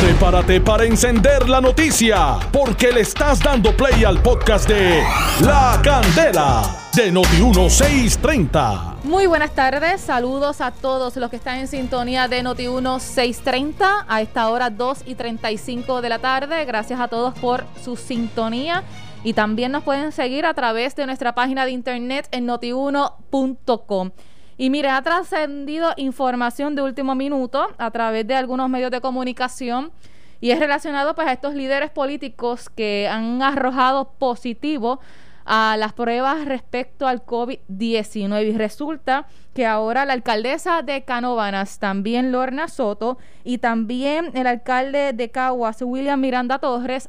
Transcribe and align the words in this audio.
Prepárate 0.00 0.62
para 0.62 0.84
encender 0.84 1.46
la 1.46 1.60
noticia, 1.60 2.38
porque 2.50 2.90
le 2.90 3.02
estás 3.02 3.38
dando 3.38 3.76
play 3.76 4.02
al 4.02 4.22
podcast 4.22 4.66
de 4.66 5.02
La 5.42 5.78
Candela 5.84 6.62
de 6.94 7.12
Noti1630. 7.12 9.04
Muy 9.04 9.26
buenas 9.26 9.54
tardes, 9.54 10.00
saludos 10.00 10.62
a 10.62 10.70
todos 10.70 11.16
los 11.16 11.28
que 11.28 11.36
están 11.36 11.58
en 11.58 11.68
sintonía 11.68 12.28
de 12.28 12.42
Noti1630 12.42 14.04
a 14.08 14.22
esta 14.22 14.48
hora 14.48 14.70
2 14.70 15.02
y 15.04 15.16
35 15.16 16.00
de 16.00 16.08
la 16.08 16.18
tarde. 16.18 16.64
Gracias 16.64 16.98
a 16.98 17.08
todos 17.08 17.38
por 17.38 17.66
su 17.84 17.96
sintonía 17.96 18.82
y 19.22 19.34
también 19.34 19.70
nos 19.70 19.84
pueden 19.84 20.12
seguir 20.12 20.46
a 20.46 20.54
través 20.54 20.96
de 20.96 21.04
nuestra 21.04 21.34
página 21.34 21.66
de 21.66 21.72
internet 21.72 22.26
en 22.32 22.46
notiuno.com. 22.46 24.12
Y 24.60 24.68
mire, 24.68 24.90
ha 24.90 25.00
trascendido 25.00 25.94
información 25.96 26.74
de 26.74 26.82
último 26.82 27.14
minuto 27.14 27.68
a 27.78 27.90
través 27.90 28.26
de 28.26 28.34
algunos 28.34 28.68
medios 28.68 28.90
de 28.90 29.00
comunicación 29.00 29.90
y 30.38 30.50
es 30.50 30.58
relacionado 30.58 31.14
pues 31.14 31.28
a 31.28 31.32
estos 31.32 31.54
líderes 31.54 31.90
políticos 31.90 32.68
que 32.68 33.08
han 33.08 33.40
arrojado 33.40 34.10
positivo 34.18 35.00
a 35.46 35.76
las 35.78 35.94
pruebas 35.94 36.44
respecto 36.44 37.08
al 37.08 37.24
COVID-19 37.24 38.48
y 38.48 38.52
resulta 38.52 39.26
que 39.54 39.64
ahora 39.64 40.04
la 40.04 40.12
alcaldesa 40.12 40.82
de 40.82 41.04
Canóvanas, 41.06 41.78
también 41.78 42.30
Lorna 42.30 42.68
Soto 42.68 43.16
y 43.44 43.56
también 43.56 44.30
el 44.34 44.46
alcalde 44.46 45.14
de 45.14 45.30
Caguas, 45.30 45.80
William 45.80 46.20
Miranda 46.20 46.58
Torres, 46.58 47.08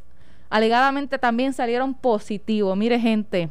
alegadamente 0.49 1.19
también 1.19 1.51
salieron 1.51 1.95
positivos. 1.95 2.77
Mire 2.77 2.97
gente, 2.97 3.49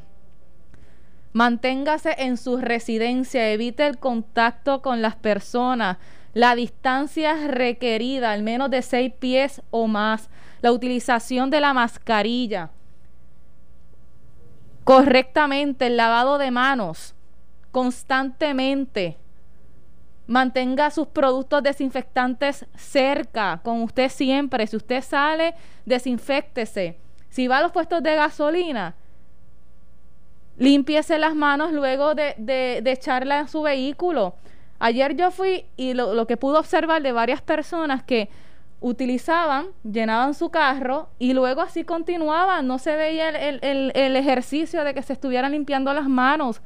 Manténgase 1.32 2.14
en 2.18 2.36
su 2.36 2.56
residencia, 2.56 3.50
evite 3.50 3.86
el 3.86 3.98
contacto 3.98 4.82
con 4.82 5.00
las 5.00 5.14
personas, 5.14 5.98
la 6.34 6.54
distancia 6.54 7.46
requerida, 7.46 8.32
al 8.32 8.42
menos 8.42 8.70
de 8.70 8.82
seis 8.82 9.12
pies 9.16 9.62
o 9.70 9.86
más, 9.86 10.28
la 10.60 10.72
utilización 10.72 11.50
de 11.50 11.60
la 11.60 11.72
mascarilla, 11.72 12.70
correctamente 14.84 15.87
el 15.87 15.96
lavado 15.96 16.37
de 16.38 16.50
manos, 16.50 17.14
constantemente. 17.70 19.16
Mantenga 20.26 20.90
sus 20.90 21.09
productos 21.09 21.62
desinfectantes 21.62 22.66
cerca, 22.76 23.60
con 23.65 23.82
usted 23.82 24.09
siempre. 24.09 24.66
Si 24.66 24.76
usted 24.76 25.02
sale, 25.02 25.54
desinfectese. 25.87 26.98
Si 27.30 27.48
va 27.48 27.59
a 27.59 27.62
los 27.62 27.72
puestos 27.72 28.02
de 28.02 28.15
gasolina, 28.15 28.94
Límpiese 30.60 31.18
las 31.18 31.34
manos 31.34 31.72
luego 31.72 32.14
de, 32.14 32.34
de, 32.36 32.90
echarla 32.92 33.40
en 33.40 33.48
su 33.48 33.62
vehículo. 33.62 34.34
Ayer 34.78 35.16
yo 35.16 35.30
fui 35.30 35.64
y 35.78 35.94
lo, 35.94 36.26
que 36.26 36.36
pude 36.36 36.58
observar 36.58 37.00
de 37.00 37.12
varias 37.12 37.40
personas 37.40 38.02
que 38.02 38.28
utilizaban, 38.82 39.68
llenaban 39.90 40.34
su 40.34 40.50
carro 40.50 41.08
y 41.18 41.32
luego 41.32 41.62
así 41.62 41.82
continuaban. 41.82 42.66
No 42.66 42.78
se 42.78 42.94
veía 42.94 43.30
el, 43.30 43.90
el, 43.94 44.16
ejercicio 44.16 44.84
de 44.84 44.92
que 44.92 45.00
se 45.02 45.14
estuvieran 45.14 45.52
limpiando 45.52 45.94
las 45.94 46.10
manos. 46.10 46.60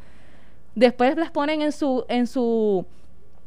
Después 0.75 1.17
las 1.17 1.31
ponen 1.31 1.63
en 1.63 1.71
su, 1.71 2.05
en 2.09 2.27
su 2.27 2.85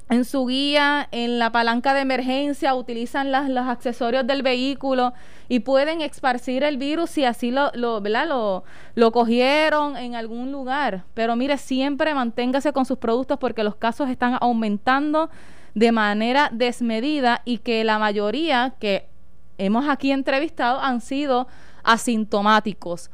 en 0.10 0.24
su 0.24 0.46
guía, 0.46 1.08
en 1.12 1.38
la 1.38 1.52
palanca 1.52 1.94
de 1.94 2.02
emergencia, 2.02 2.74
utilizan 2.76 3.32
los 3.32 3.68
accesorios 3.68 4.26
del 4.26 4.42
vehículo 4.42 5.14
y 5.50 5.60
pueden 5.60 6.02
esparcir 6.02 6.64
el 6.64 6.78
virus 6.78 7.10
si 7.10 7.26
así 7.26 7.52
lo, 7.52 7.72
lo, 7.74 8.00
lo, 8.00 8.64
lo 8.96 9.12
cogieron 9.12 9.98
en 9.98 10.16
algún 10.16 10.52
lugar. 10.52 11.04
Pero 11.14 11.36
mire, 11.36 11.58
siempre 11.58 12.14
manténgase 12.14 12.72
con 12.72 12.86
sus 12.86 12.98
productos 12.98 13.38
porque 13.38 13.64
los 13.64 13.76
casos 13.76 14.10
están 14.10 14.38
aumentando 14.40 15.30
de 15.76 15.92
manera 15.92 16.50
desmedida 16.54 17.42
y 17.44 17.58
que 17.60 17.84
la 17.84 18.00
mayoría 18.00 18.76
que 18.80 19.10
hemos 19.58 19.90
aquí 19.90 20.12
entrevistado 20.12 20.80
han 20.80 21.02
sido 21.02 21.48
asintomáticos. 21.84 23.12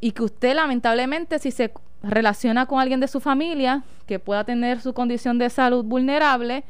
Y 0.00 0.10
que 0.10 0.24
usted 0.24 0.54
lamentablemente 0.54 1.38
si 1.38 1.52
se 1.52 1.72
relaciona 2.04 2.66
con 2.66 2.80
alguien 2.80 3.00
de 3.00 3.08
su 3.08 3.20
familia 3.20 3.82
que 4.06 4.18
pueda 4.18 4.44
tener 4.44 4.80
su 4.80 4.92
condición 4.94 5.38
de 5.38 5.50
salud 5.50 5.84
vulnerable, 5.84 6.64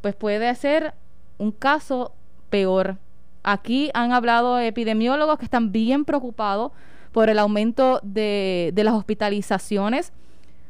pues 0.00 0.14
puede 0.14 0.54
ser 0.54 0.94
un 1.38 1.52
caso 1.52 2.12
peor. 2.50 2.98
Aquí 3.42 3.90
han 3.94 4.12
hablado 4.12 4.58
epidemiólogos 4.58 5.38
que 5.38 5.44
están 5.44 5.72
bien 5.72 6.04
preocupados 6.04 6.72
por 7.12 7.30
el 7.30 7.38
aumento 7.38 8.00
de, 8.02 8.72
de 8.74 8.84
las 8.84 8.94
hospitalizaciones, 8.94 10.12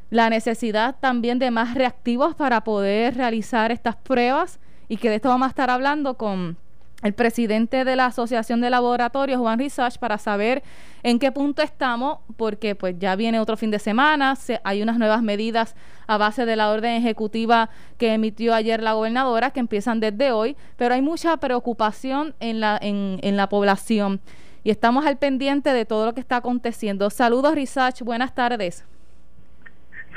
la 0.09 0.29
necesidad 0.29 0.95
también 0.99 1.39
de 1.39 1.51
más 1.51 1.73
reactivos 1.73 2.35
para 2.35 2.63
poder 2.63 3.15
realizar 3.15 3.71
estas 3.71 3.95
pruebas 3.95 4.59
y 4.87 4.97
que 4.97 5.09
de 5.09 5.15
esto 5.15 5.29
vamos 5.29 5.47
a 5.47 5.49
estar 5.49 5.69
hablando 5.69 6.13
con 6.15 6.55
el 7.03 7.13
presidente 7.13 7.85
de 7.85 7.95
la 7.95 8.07
Asociación 8.07 8.59
de 8.59 8.69
Laboratorios, 8.69 9.39
Juan 9.39 9.59
Research, 9.59 9.99
para 9.99 10.17
saber 10.17 10.63
en 11.03 11.19
qué 11.19 11.31
punto 11.31 11.61
estamos, 11.61 12.19
porque 12.37 12.73
pues 12.75 12.95
ya 12.97 13.15
viene 13.15 13.39
otro 13.39 13.55
fin 13.55 13.69
de 13.69 13.79
semana, 13.79 14.35
hay 14.63 14.81
unas 14.81 14.97
nuevas 14.97 15.21
medidas 15.21 15.75
a 16.07 16.17
base 16.17 16.45
de 16.45 16.55
la 16.55 16.71
orden 16.71 16.95
ejecutiva 16.95 17.69
que 17.97 18.13
emitió 18.13 18.53
ayer 18.53 18.81
la 18.81 18.93
gobernadora, 18.93 19.51
que 19.51 19.59
empiezan 19.59 19.99
desde 19.99 20.31
hoy, 20.31 20.57
pero 20.75 20.95
hay 20.95 21.01
mucha 21.01 21.37
preocupación 21.37 22.33
en 22.39 22.59
la, 22.59 22.79
en, 22.81 23.19
en 23.21 23.37
la 23.37 23.47
población 23.47 24.19
y 24.63 24.71
estamos 24.71 25.05
al 25.05 25.17
pendiente 25.17 25.71
de 25.71 25.85
todo 25.85 26.05
lo 26.05 26.13
que 26.13 26.19
está 26.19 26.37
aconteciendo. 26.37 27.09
Saludos, 27.09 27.55
Research, 27.55 28.01
buenas 28.01 28.35
tardes. 28.35 28.83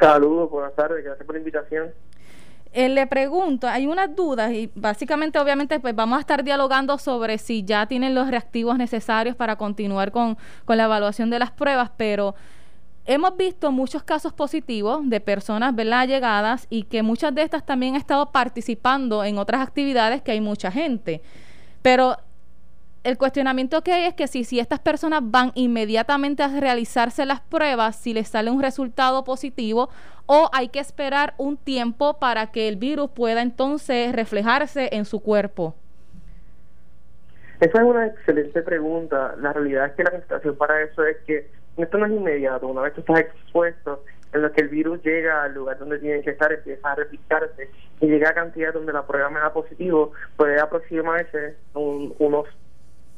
Saludos, 0.01 0.51
buenas 0.51 0.75
tardes, 0.75 1.05
gracias 1.05 1.25
por 1.27 1.35
la 1.35 1.39
invitación. 1.39 1.91
Eh, 2.73 2.89
le 2.89 3.07
pregunto, 3.09 3.67
hay 3.67 3.89
unas 3.89 4.15
dudas 4.15 4.53
y 4.53 4.71
básicamente 4.77 5.41
obviamente 5.41 5.81
pues 5.81 5.95
vamos 5.95 6.19
a 6.19 6.21
estar 6.21 6.45
dialogando 6.45 6.99
sobre 6.99 7.37
si 7.39 7.65
ya 7.65 7.87
tienen 7.87 8.15
los 8.15 8.31
reactivos 8.31 8.79
necesarios 8.79 9.35
para 9.35 9.57
continuar 9.57 10.13
con, 10.13 10.39
con 10.65 10.77
la 10.77 10.85
evaluación 10.85 11.31
de 11.31 11.41
las 11.41 11.51
pruebas, 11.51 11.91
pero 11.97 12.37
hemos 13.07 13.37
visto 13.37 13.73
muchos 13.73 14.05
casos 14.05 14.33
positivos 14.33 15.01
de 15.03 15.21
personas 15.21 15.75
¿verdad? 15.75 16.07
llegadas 16.07 16.69
y 16.71 16.85
que 16.85 17.03
muchas 17.03 17.35
de 17.35 17.43
estas 17.43 17.67
también 17.67 17.95
han 17.95 18.01
estado 18.01 18.31
participando 18.31 19.25
en 19.25 19.39
otras 19.39 19.63
actividades 19.63 20.23
que 20.23 20.31
hay 20.31 20.41
mucha 20.41 20.71
gente. 20.71 21.23
Pero 21.83 22.19
el 23.03 23.17
cuestionamiento 23.17 23.83
que 23.83 23.93
hay 23.93 24.05
es 24.05 24.15
que 24.15 24.27
si, 24.27 24.45
si 24.45 24.61
estas 24.61 24.81
personas 24.81 25.23
van 25.25 25.53
inmediatamente 25.55 26.43
a 26.43 26.61
realizarse 26.61 27.25
las 27.25 27.41
pruebas, 27.41 27.97
si 27.97 28.13
les 28.13 28.29
sale 28.29 28.51
un 28.51 28.63
resultado 28.63 29.25
positivo, 29.25 29.89
o 30.27 30.51
hay 30.53 30.69
que 30.69 30.81
esperar 30.81 31.35
un 31.39 31.57
tiempo 31.57 32.19
para 32.19 32.53
que 32.53 32.69
el 32.69 32.77
virus 32.77 33.11
pueda 33.11 33.43
entonces 33.43 34.13
reflejarse 34.15 34.91
en 34.93 35.05
su 35.05 35.21
cuerpo. 35.21 35.75
Esa 37.61 37.79
es 37.79 37.85
una 37.85 38.07
excelente 38.07 38.63
pregunta. 38.63 39.35
La 39.39 39.53
realidad 39.53 39.87
es 39.87 39.93
que 39.93 40.05
la 40.05 40.11
contestación 40.11 40.57
para 40.57 40.83
eso 40.83 41.05
es 41.05 41.17
que 41.27 41.51
esto 41.77 41.99
no 41.99 42.07
es 42.07 42.13
inmediato. 42.13 42.69
Una 42.69 42.83
vez 42.83 42.95
que 42.95 43.01
estás 43.01 43.21
expuesto, 43.21 44.03
en 44.33 44.43
lo 44.43 44.53
que 44.53 44.63
el 44.63 44.69
virus 44.69 45.03
llega 45.03 45.43
al 45.43 45.55
lugar 45.55 45.79
donde 45.79 45.99
tiene 45.99 46.23
que 46.23 46.31
estar, 46.31 46.53
empieza 46.53 46.93
a 46.93 46.95
replicarse 46.95 47.69
y 48.01 48.07
llega 48.07 48.31
a 48.31 48.35
cantidad 48.35 48.73
donde 48.73 48.93
la 48.93 49.07
prueba 49.07 49.29
me 49.31 49.41
da 49.41 49.53
positivo, 49.53 50.13
puede 50.37 50.61
aproximarse 50.61 51.57
unos 51.75 52.47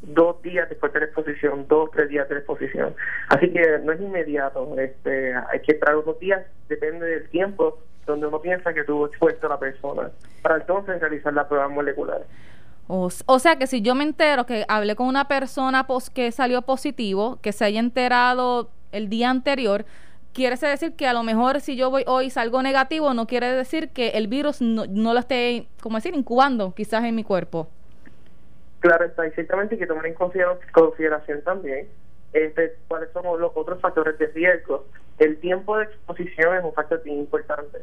dos 0.02 0.42
días 0.42 0.68
después 0.68 0.92
de 0.92 1.00
la 1.00 1.06
exposición, 1.06 1.66
dos, 1.68 1.90
tres 1.92 2.08
días 2.08 2.28
de 2.28 2.34
la 2.34 2.40
exposición. 2.40 2.94
Así 3.28 3.50
que 3.50 3.78
no 3.84 3.92
es 3.92 4.00
inmediato, 4.00 4.76
este, 4.78 5.34
hay 5.34 5.60
que 5.60 5.72
esperar 5.72 5.96
unos 5.96 6.18
días, 6.18 6.44
depende 6.68 7.06
del 7.06 7.28
tiempo 7.28 7.78
donde 8.06 8.26
uno 8.26 8.40
piensa 8.40 8.74
que 8.74 8.82
tuvo 8.84 9.06
expuesto 9.06 9.46
a 9.46 9.50
la 9.50 9.58
persona, 9.58 10.10
para 10.42 10.56
entonces 10.56 11.00
realizar 11.00 11.32
la 11.32 11.48
prueba 11.48 11.68
molecular. 11.68 12.22
O, 12.88 13.08
o, 13.26 13.38
sea 13.38 13.56
que 13.56 13.68
si 13.68 13.80
yo 13.80 13.94
me 13.94 14.02
entero 14.02 14.44
que 14.44 14.64
hablé 14.68 14.96
con 14.96 15.06
una 15.06 15.28
persona 15.28 15.86
pos, 15.86 16.10
que 16.10 16.32
salió 16.32 16.62
positivo, 16.62 17.38
que 17.40 17.52
se 17.52 17.64
haya 17.64 17.78
enterado 17.78 18.70
el 18.90 19.08
día 19.08 19.30
anterior, 19.30 19.84
quiere 20.32 20.56
decir 20.56 20.94
que 20.94 21.06
a 21.06 21.12
lo 21.12 21.22
mejor 21.22 21.60
si 21.60 21.76
yo 21.76 21.90
voy 21.90 22.02
hoy 22.06 22.28
salgo 22.28 22.60
negativo, 22.60 23.14
no 23.14 23.26
quiere 23.28 23.52
decir 23.52 23.90
que 23.90 24.08
el 24.10 24.26
virus 24.26 24.60
no, 24.60 24.84
no 24.86 25.14
lo 25.14 25.20
esté, 25.20 25.68
como 25.80 25.96
decir, 25.96 26.14
incubando 26.14 26.74
quizás 26.74 27.04
en 27.04 27.14
mi 27.14 27.22
cuerpo. 27.22 27.68
Claro 28.82 29.04
está, 29.04 29.24
y 29.24 29.30
ciertamente 29.30 29.76
hay 29.76 29.78
que 29.78 29.86
tomar 29.86 30.04
en 30.06 30.14
consideración 30.14 31.40
también 31.42 31.88
este, 32.32 32.74
cuáles 32.88 33.10
son 33.12 33.40
los 33.40 33.52
otros 33.54 33.80
factores 33.80 34.18
de 34.18 34.26
riesgo. 34.26 34.86
El 35.20 35.38
tiempo 35.38 35.76
de 35.76 35.84
exposición 35.84 36.56
es 36.56 36.64
un 36.64 36.72
factor 36.72 37.00
bien 37.04 37.18
importante. 37.18 37.78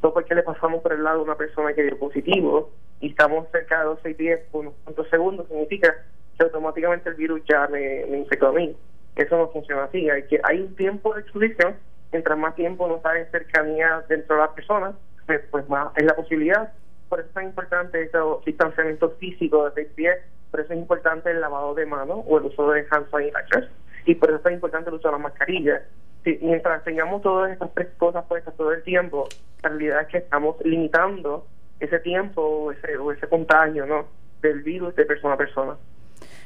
No 0.00 0.12
porque 0.12 0.32
le 0.36 0.44
pasamos 0.44 0.80
por 0.80 0.92
el 0.92 1.02
lado 1.02 1.18
a 1.18 1.24
una 1.24 1.34
persona 1.34 1.72
que 1.72 1.82
dio 1.82 1.98
positivo 1.98 2.70
y 3.00 3.10
estamos 3.10 3.50
cerca 3.50 3.80
de 3.80 3.86
12 3.86 4.10
y 4.10 4.14
10 4.14 4.40
por 4.52 4.60
unos 4.60 4.74
cuantos 4.84 5.10
segundos, 5.10 5.48
significa 5.48 5.92
que 6.38 6.44
automáticamente 6.44 7.08
el 7.08 7.16
virus 7.16 7.42
ya 7.48 7.66
me, 7.66 8.06
me 8.08 8.18
infectó 8.18 8.48
a 8.48 8.52
mí. 8.52 8.76
Eso 9.16 9.36
no 9.36 9.48
funciona 9.48 9.84
así. 9.84 10.08
Hay 10.08 10.22
que 10.28 10.40
hay 10.44 10.60
un 10.60 10.76
tiempo 10.76 11.14
de 11.14 11.22
exposición. 11.22 11.74
Mientras 12.12 12.38
más 12.38 12.54
tiempo 12.54 12.86
no 12.86 12.98
está 12.98 13.18
en 13.18 13.28
cercanía 13.32 14.04
dentro 14.08 14.36
de 14.36 14.42
la 14.42 14.54
persona, 14.54 14.92
pues, 15.26 15.40
pues 15.50 15.68
más 15.68 15.88
es 15.96 16.04
la 16.04 16.14
posibilidad. 16.14 16.72
Por 17.08 17.18
eso 17.18 17.28
es 17.28 17.34
tan 17.34 17.46
importante 17.46 18.00
ese 18.00 18.18
distanciamiento 18.46 19.10
físico 19.18 19.64
de 19.64 19.82
6 19.82 19.88
pies 19.96 20.18
por 20.54 20.60
eso 20.60 20.72
es 20.72 20.78
importante 20.78 21.32
el 21.32 21.40
lavado 21.40 21.74
de 21.74 21.84
manos 21.84 22.20
o 22.28 22.38
el 22.38 22.44
uso 22.44 22.70
de 22.70 22.86
hand 22.88 23.10
sanitizers 23.10 23.68
y 24.06 24.14
por 24.14 24.30
eso 24.30 24.48
es 24.48 24.54
importante 24.54 24.88
el 24.88 24.94
uso 24.94 25.08
de 25.08 25.12
la 25.12 25.18
mascarilla. 25.18 25.82
Si, 26.22 26.38
mientras 26.42 26.84
tengamos 26.84 27.22
todas 27.22 27.50
estas 27.50 27.74
tres 27.74 27.88
cosas 27.98 28.24
puestas 28.26 28.56
todo 28.56 28.72
el 28.72 28.84
tiempo, 28.84 29.28
la 29.64 29.70
realidad 29.70 30.02
es 30.02 30.06
que 30.06 30.18
estamos 30.18 30.54
limitando 30.64 31.44
ese 31.80 31.98
tiempo 31.98 32.40
o 32.40 32.70
ese, 32.70 32.96
o 32.98 33.10
ese 33.10 33.26
contagio, 33.26 33.84
¿no? 33.84 34.06
del 34.42 34.62
virus 34.62 34.94
de 34.94 35.04
persona 35.04 35.34
a 35.34 35.38
persona. 35.38 35.76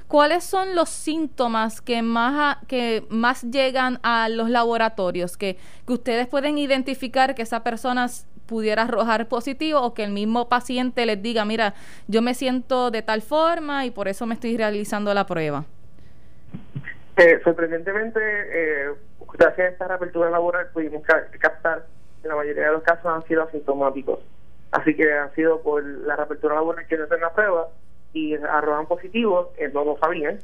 ¿Cuáles 0.07 0.43
son 0.43 0.75
los 0.75 0.89
síntomas 0.89 1.83
que 1.83 2.01
más, 2.01 2.57
que 2.67 3.05
más 3.11 3.43
llegan 3.43 4.01
a 4.03 4.31
los 4.31 4.49
laboratorios? 4.49 5.37
Que, 5.37 5.59
que 5.87 5.93
ustedes 5.93 6.29
pueden 6.29 6.57
identificar 6.57 7.35
que 7.35 7.43
esa 7.43 7.63
persona 7.63 8.09
pudiera 8.49 8.83
arrojar 8.83 9.29
positivo 9.29 9.81
o 9.81 9.95
que 9.95 10.03
el 10.03 10.11
mismo 10.11 10.49
paciente 10.49 11.07
les 11.07 11.23
diga, 11.23 11.45
mira, 11.45 11.75
yo 12.09 12.23
me 12.23 12.35
siento 12.35 12.91
de 12.91 13.03
tal 13.03 13.23
forma 13.23 13.87
y 13.87 13.93
por 13.93 14.09
eso 14.09 14.27
me 14.27 14.35
estoy 14.35 14.57
realizando 14.57 15.15
la 15.15 15.27
prueba. 15.27 15.65
Eh, 17.17 17.41
sorprendentemente, 17.45 18.21
eh, 18.21 18.91
gracias 19.35 19.59
a 19.59 19.71
esta 19.71 19.89
reapertura 19.89 20.31
laboral 20.31 20.69
pudimos 20.73 21.03
captar 21.39 21.87
que 22.23 22.29
la 22.29 22.35
mayoría 22.35 22.67
de 22.67 22.73
los 22.73 22.83
casos 22.83 23.07
han 23.07 23.23
sido 23.29 23.43
asintomáticos. 23.43 24.21
Así 24.71 24.95
que 24.95 25.13
ha 25.13 25.31
sido 25.35 25.61
por 25.63 25.85
la 25.85 26.17
reapertura 26.17 26.57
laboral 26.57 26.87
que 26.87 26.97
hacen 26.97 27.21
la 27.21 27.33
prueba 27.33 27.69
y 28.13 28.35
arrojan 28.35 28.87
positivos, 28.87 29.49
eh, 29.59 29.71
no 29.73 29.85
lo 29.85 29.99
sabían. 29.99 30.39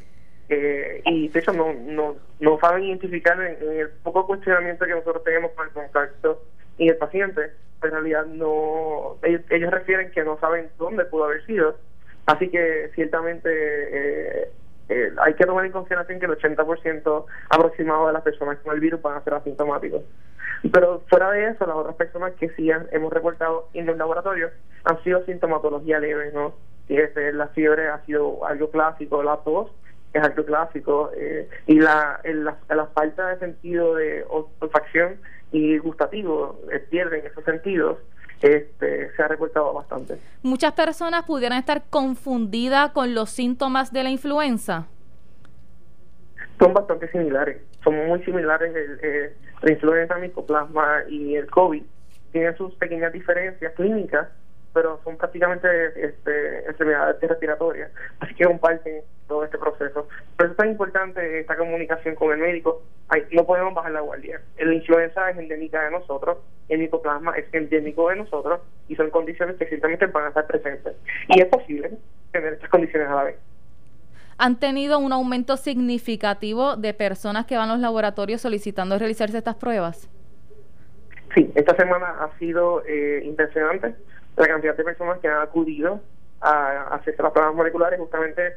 Eh, 0.48 1.00
y 1.06 1.28
de 1.28 1.40
hecho 1.40 1.52
no, 1.52 1.72
no, 1.72 2.16
no 2.40 2.58
saben 2.58 2.84
identificar 2.84 3.40
en, 3.40 3.56
el 3.78 3.88
poco 4.02 4.26
cuestionamiento 4.26 4.84
que 4.84 4.92
nosotros 4.92 5.24
tenemos 5.24 5.52
con 5.52 5.66
el 5.66 5.72
contacto 5.72 6.42
y 6.76 6.88
el 6.88 6.96
paciente, 6.96 7.52
en 7.82 7.91
realidad 7.91 8.26
no 8.26 9.17
ellos, 9.23 9.43
ellos 9.50 9.71
refieren 9.71 10.11
que 10.11 10.25
no 10.25 10.38
saben 10.38 10.69
dónde 10.79 11.05
pudo 11.05 11.25
haber 11.25 11.44
sido. 11.47 11.76
Así 12.26 12.49
que 12.49 12.91
ciertamente 12.94 13.50
eh, 13.50 14.50
eh, 14.88 15.12
hay 15.19 15.35
que 15.35 15.44
tomar 15.44 15.65
en 15.65 15.73
consideración 15.73 16.19
que 16.19 16.26
el 16.26 16.32
80% 16.32 17.25
aproximado 17.50 18.06
de 18.06 18.12
las 18.12 18.23
personas 18.23 18.59
con 18.59 18.75
el 18.75 18.81
virus 18.81 19.00
van 19.03 19.17
a 19.17 19.25
ser 19.25 19.35
asintomáticos. 19.35 20.03
Pero 20.73 21.03
fuera 21.09 21.31
de 21.31 21.49
eso, 21.49 21.67
las 21.67 21.76
otras 21.76 21.97
personas 21.97 22.32
que 22.35 22.49
sí 22.50 22.71
hemos 22.71 23.12
reportado 23.12 23.69
en 23.75 23.88
el 23.88 23.99
laboratorio 23.99 24.50
han 24.85 25.03
sido 25.03 25.25
sintomatología 25.25 25.99
leve, 25.99 26.31
¿no? 26.32 26.55
Y 26.88 26.97
este, 26.97 27.32
la 27.32 27.49
fiebre 27.49 27.88
ha 27.88 28.05
sido 28.05 28.47
algo 28.47 28.71
clásico, 28.71 29.23
la 29.23 29.38
tos 29.38 29.71
es 30.12 30.23
algo 30.23 30.44
clásico, 30.44 31.11
eh, 31.17 31.49
y 31.67 31.81
la, 31.81 32.21
la, 32.23 32.56
la, 32.69 32.87
falta 32.87 33.29
de 33.29 33.38
sentido 33.41 33.97
de 33.97 34.25
olfacción 34.61 35.17
y 35.54 35.78
gustativo 35.78 36.60
eh, 36.72 36.80
pierden 36.80 37.24
esos 37.24 37.44
sentidos 37.44 37.98
este, 38.42 39.14
se 39.14 39.22
ha 39.22 39.28
reportado 39.28 39.72
bastante. 39.72 40.18
Muchas 40.42 40.72
personas 40.72 41.22
pudieran 41.22 41.58
estar 41.58 41.84
confundidas 41.88 42.90
con 42.90 43.14
los 43.14 43.30
síntomas 43.30 43.92
de 43.92 44.02
la 44.02 44.10
influenza. 44.10 44.88
Son 46.58 46.74
bastante 46.74 47.08
similares, 47.10 47.62
son 47.84 47.94
muy 48.06 48.22
similares 48.24 48.74
el, 48.74 48.98
eh, 49.02 49.36
la 49.62 49.72
influenza, 49.72 50.16
micoplasma 50.16 51.04
y 51.08 51.36
el 51.36 51.48
COVID. 51.48 51.84
Tienen 52.32 52.56
sus 52.56 52.74
pequeñas 52.74 53.12
diferencias 53.12 53.72
clínicas, 53.74 54.28
pero 54.72 55.00
son 55.04 55.16
prácticamente 55.16 55.68
este, 56.04 56.66
enfermedades 56.66 57.20
respiratorias, 57.20 57.92
así 58.18 58.34
que 58.34 58.44
comparten 58.44 59.02
todo 59.26 59.44
este 59.44 59.59
proceso. 59.59 60.06
Por 60.37 60.47
eso 60.47 60.53
es 60.53 60.56
tan 60.56 60.71
importante 60.71 61.41
esta 61.41 61.56
comunicación 61.56 62.15
con 62.15 62.32
el 62.32 62.38
médico. 62.38 62.82
no 63.32 63.44
podemos 63.44 63.75
bajar 63.75 63.93
la 63.93 64.00
guardia. 64.00 64.41
La 64.59 64.75
influenza 64.75 65.31
es 65.31 65.38
endémica 65.38 65.82
de 65.82 65.91
nosotros, 65.91 66.38
el 66.69 66.81
micoplasma 66.81 67.37
es 67.37 67.47
endémico 67.53 68.09
de 68.09 68.17
nosotros 68.17 68.61
y 68.88 68.97
son 68.97 69.11
condiciones 69.11 69.56
que 69.56 69.67
ciertamente 69.67 70.06
van 70.06 70.26
a 70.26 70.29
estar 70.29 70.47
presentes. 70.47 70.94
Y 71.29 71.41
es 71.41 71.47
posible 71.47 71.91
tener 72.32 72.55
estas 72.55 72.71
condiciones 72.71 73.09
a 73.09 73.15
la 73.15 73.25
vez. 73.25 73.37
¿Han 74.37 74.59
tenido 74.59 74.99
un 74.99 75.12
aumento 75.12 75.56
significativo 75.56 76.76
de 76.76 76.93
personas 76.93 77.47
que 77.47 77.56
van 77.56 77.71
a 77.71 77.75
los 77.75 77.81
laboratorios 77.81 78.41
solicitando 78.41 78.99
realizarse 78.99 79.38
estas 79.38 79.55
pruebas? 79.55 80.09
Sí, 81.35 81.50
esta 81.55 81.75
semana 81.76 82.17
ha 82.21 82.37
sido 82.38 82.82
eh, 82.87 83.23
impresionante 83.25 83.94
la 84.37 84.47
cantidad 84.47 84.76
de 84.76 84.85
personas 84.85 85.19
que 85.21 85.29
han 85.29 85.41
acudido 85.41 86.00
a, 86.41 86.94
hacerse 86.94 87.23
las 87.23 87.32
pruebas 87.32 87.55
moleculares 87.55 87.99
justamente 87.99 88.55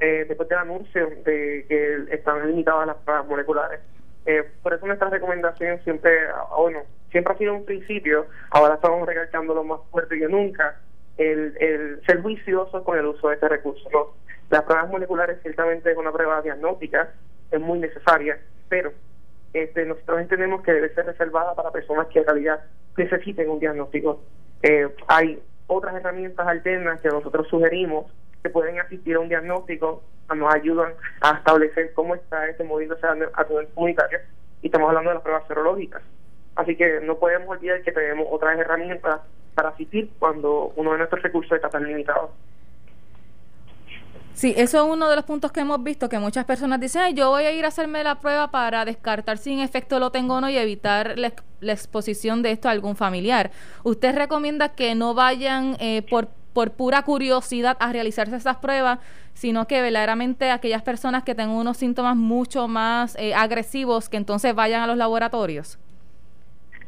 eh, 0.00 0.24
después 0.28 0.48
del 0.48 0.58
anuncio 0.58 1.08
de 1.24 1.64
que 1.68 2.14
están 2.14 2.46
limitadas 2.46 2.86
las 2.86 2.96
pruebas 2.96 3.26
moleculares. 3.26 3.80
Eh, 4.26 4.44
por 4.62 4.74
eso 4.74 4.86
nuestra 4.86 5.08
recomendación 5.08 5.80
siempre, 5.84 6.12
ah, 6.34 6.46
bueno, 6.58 6.82
siempre 7.10 7.32
ha 7.32 7.38
sido 7.38 7.54
un 7.54 7.64
principio, 7.64 8.26
ahora 8.50 8.74
estamos 8.74 9.06
recalcando 9.06 9.54
lo 9.54 9.64
más 9.64 9.80
fuerte 9.90 10.18
que 10.18 10.28
nunca, 10.28 10.80
el, 11.16 11.56
el 11.60 12.02
ser 12.04 12.20
juicioso 12.22 12.82
con 12.84 12.98
el 12.98 13.06
uso 13.06 13.28
de 13.28 13.34
este 13.34 13.48
recurso. 13.48 14.16
Las 14.50 14.62
pruebas 14.62 14.90
moleculares 14.90 15.38
ciertamente 15.42 15.90
es 15.90 15.96
una 15.96 16.12
prueba 16.12 16.42
diagnóstica, 16.42 17.12
es 17.50 17.60
muy 17.60 17.78
necesaria, 17.78 18.38
pero 18.68 18.92
este, 19.52 19.86
nosotros 19.86 20.20
entendemos 20.20 20.62
que 20.62 20.72
debe 20.72 20.92
ser 20.94 21.06
reservada 21.06 21.54
para 21.54 21.70
personas 21.70 22.08
que 22.08 22.18
en 22.18 22.26
realidad 22.26 22.60
necesiten 22.96 23.48
un 23.48 23.58
diagnóstico. 23.58 24.20
Eh, 24.62 24.88
hay 25.08 25.40
otras 25.66 25.94
herramientas 25.94 26.46
alternas 26.46 27.00
que 27.00 27.08
nosotros 27.08 27.48
sugerimos 27.48 28.06
que 28.42 28.50
pueden 28.50 28.78
asistir 28.80 29.16
a 29.16 29.20
un 29.20 29.28
diagnóstico, 29.28 30.02
nos 30.34 30.54
ayudan 30.54 30.92
a 31.20 31.32
establecer 31.32 31.92
cómo 31.94 32.14
está 32.14 32.48
este 32.48 32.64
moviéndose 32.64 33.06
a 33.06 33.14
nivel 33.14 33.68
comunitario 33.74 34.18
y 34.62 34.66
estamos 34.66 34.88
hablando 34.88 35.10
de 35.10 35.14
las 35.14 35.22
pruebas 35.22 35.46
serológicas. 35.46 36.02
Así 36.56 36.74
que 36.74 37.00
no 37.02 37.16
podemos 37.16 37.48
olvidar 37.48 37.82
que 37.82 37.92
tenemos 37.92 38.26
otras 38.30 38.58
herramientas 38.58 39.20
para 39.54 39.68
asistir 39.70 40.10
cuando 40.18 40.72
uno 40.76 40.92
de 40.92 40.98
nuestros 40.98 41.22
recursos 41.22 41.52
está 41.52 41.68
tan 41.68 41.84
limitado. 41.84 42.30
Sí, 44.32 44.52
eso 44.54 44.84
es 44.84 44.92
uno 44.92 45.08
de 45.08 45.16
los 45.16 45.24
puntos 45.24 45.50
que 45.50 45.60
hemos 45.60 45.82
visto, 45.82 46.10
que 46.10 46.18
muchas 46.18 46.44
personas 46.44 46.78
dicen, 46.78 47.02
Ay, 47.02 47.14
yo 47.14 47.30
voy 47.30 47.44
a 47.44 47.52
ir 47.52 47.64
a 47.64 47.68
hacerme 47.68 48.04
la 48.04 48.20
prueba 48.20 48.50
para 48.50 48.84
descartar 48.84 49.38
si 49.38 49.52
en 49.54 49.60
efecto 49.60 49.98
lo 49.98 50.10
tengo 50.10 50.34
o 50.34 50.40
no 50.42 50.50
y 50.50 50.58
evitar 50.58 51.18
la, 51.18 51.32
exposición 51.62 52.42
de 52.42 52.50
esto 52.50 52.68
a 52.68 52.72
algún 52.72 52.96
familiar. 52.96 53.50
¿Usted 53.82 54.14
recomienda 54.14 54.74
que 54.74 54.94
no 54.94 55.14
vayan 55.14 55.76
eh, 55.80 56.02
por, 56.02 56.28
por 56.56 56.70
pura 56.70 57.02
curiosidad 57.02 57.76
a 57.80 57.92
realizarse 57.92 58.34
esas 58.34 58.56
pruebas, 58.56 58.98
sino 59.34 59.66
que 59.66 59.82
verdaderamente 59.82 60.50
aquellas 60.50 60.80
personas 60.80 61.22
que 61.22 61.34
tengan 61.34 61.54
unos 61.54 61.76
síntomas 61.76 62.16
mucho 62.16 62.66
más 62.66 63.14
eh, 63.18 63.34
agresivos, 63.34 64.08
que 64.08 64.16
entonces 64.16 64.54
vayan 64.54 64.80
a 64.80 64.86
los 64.86 64.96
laboratorios? 64.96 65.78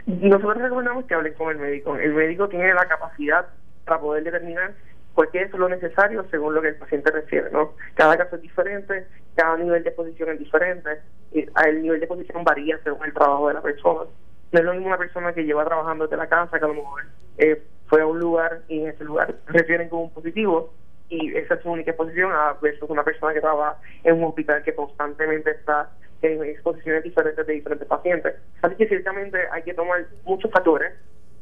Nosotros 0.06 0.56
recomendamos 0.56 1.04
que 1.04 1.12
hablen 1.12 1.34
con 1.34 1.50
el 1.50 1.58
médico. 1.58 1.96
El 1.96 2.14
médico 2.14 2.48
tiene 2.48 2.72
la 2.72 2.88
capacidad 2.88 3.44
para 3.84 4.00
poder 4.00 4.24
determinar 4.24 4.72
porque 5.14 5.42
es 5.42 5.52
lo 5.52 5.68
necesario 5.68 6.24
según 6.30 6.54
lo 6.54 6.62
que 6.62 6.68
el 6.68 6.76
paciente 6.76 7.10
refiere, 7.10 7.50
¿no? 7.50 7.74
Cada 7.94 8.16
caso 8.16 8.36
es 8.36 8.42
diferente, 8.42 9.06
cada 9.34 9.58
nivel 9.58 9.82
de 9.82 9.90
exposición 9.90 10.30
es 10.30 10.38
diferente, 10.38 10.90
y 11.32 11.40
el 11.66 11.82
nivel 11.82 12.00
de 12.00 12.06
exposición 12.06 12.42
varía 12.42 12.78
según 12.84 13.04
el 13.04 13.12
trabajo 13.12 13.48
de 13.48 13.54
la 13.54 13.60
persona. 13.60 14.08
No 14.50 14.58
es 14.58 14.64
lo 14.64 14.72
mismo 14.72 14.86
una 14.86 14.96
persona 14.96 15.34
que 15.34 15.44
lleva 15.44 15.66
trabajando 15.66 16.04
desde 16.04 16.16
la 16.16 16.26
casa 16.26 16.58
que 16.58 16.64
a 16.64 16.68
lo 16.68 16.74
mejor 16.74 17.02
eh, 17.36 17.62
fue 17.88 18.02
a 18.02 18.06
un 18.06 18.18
lugar 18.18 18.62
y 18.68 18.80
en 18.80 18.88
ese 18.88 19.04
lugar 19.04 19.34
refieren 19.46 19.88
como 19.88 20.04
un 20.04 20.10
positivo 20.10 20.72
y 21.08 21.34
esa 21.36 21.54
es 21.54 21.62
su 21.62 21.70
única 21.70 21.90
exposición 21.90 22.30
a 22.32 22.54
versus 22.60 22.88
una 22.90 23.02
persona 23.02 23.32
que 23.32 23.40
trabaja 23.40 23.80
en 24.04 24.16
un 24.16 24.24
hospital 24.24 24.62
que 24.62 24.74
constantemente 24.74 25.50
está 25.50 25.90
en 26.20 26.44
exposiciones 26.44 27.02
diferentes 27.02 27.46
de 27.46 27.52
diferentes 27.52 27.88
pacientes. 27.88 28.34
Así 28.62 28.74
que 28.76 28.88
ciertamente 28.88 29.38
hay 29.50 29.62
que 29.62 29.74
tomar 29.74 30.04
muchos 30.24 30.50
factores 30.50 30.92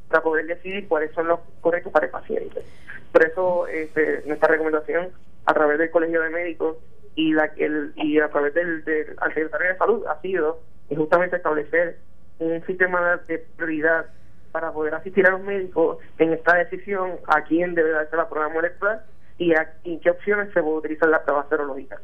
para 0.08 0.22
poder 0.22 0.46
decidir 0.46 0.86
cuáles 0.86 1.12
son 1.12 1.26
los 1.26 1.40
correctos 1.60 1.92
para 1.92 2.06
el 2.06 2.12
paciente. 2.12 2.62
Por 3.10 3.24
eso 3.24 3.66
este, 3.66 4.22
nuestra 4.26 4.48
recomendación 4.48 5.08
a 5.46 5.54
través 5.54 5.78
del 5.78 5.90
Colegio 5.90 6.22
de 6.22 6.30
Médicos 6.30 6.76
y, 7.16 7.32
la, 7.32 7.46
el, 7.56 7.92
y 7.96 8.20
a 8.20 8.28
través 8.28 8.54
del, 8.54 8.84
del 8.84 9.06
Secretario 9.34 9.68
de 9.68 9.78
Salud 9.78 10.06
ha 10.06 10.20
sido 10.20 10.60
justamente 10.94 11.36
establecer 11.36 11.96
un 12.38 12.64
sistema 12.66 13.20
de 13.26 13.38
prioridad 13.56 14.06
para 14.56 14.72
poder 14.72 14.94
asistir 14.94 15.26
a 15.26 15.32
los 15.32 15.42
médicos 15.42 15.98
en 16.16 16.32
esta 16.32 16.56
decisión 16.56 17.16
a 17.26 17.44
quién 17.44 17.74
debe 17.74 17.90
darse 17.90 18.16
la 18.16 18.26
prueba 18.26 18.48
molecular 18.48 19.04
y, 19.36 19.52
a, 19.52 19.70
y 19.84 19.98
qué 19.98 20.08
opciones 20.08 20.50
se 20.54 20.62
puede 20.62 20.78
utilizar 20.78 21.10
la 21.10 21.22
prueba 21.22 21.44
serológica. 21.50 22.00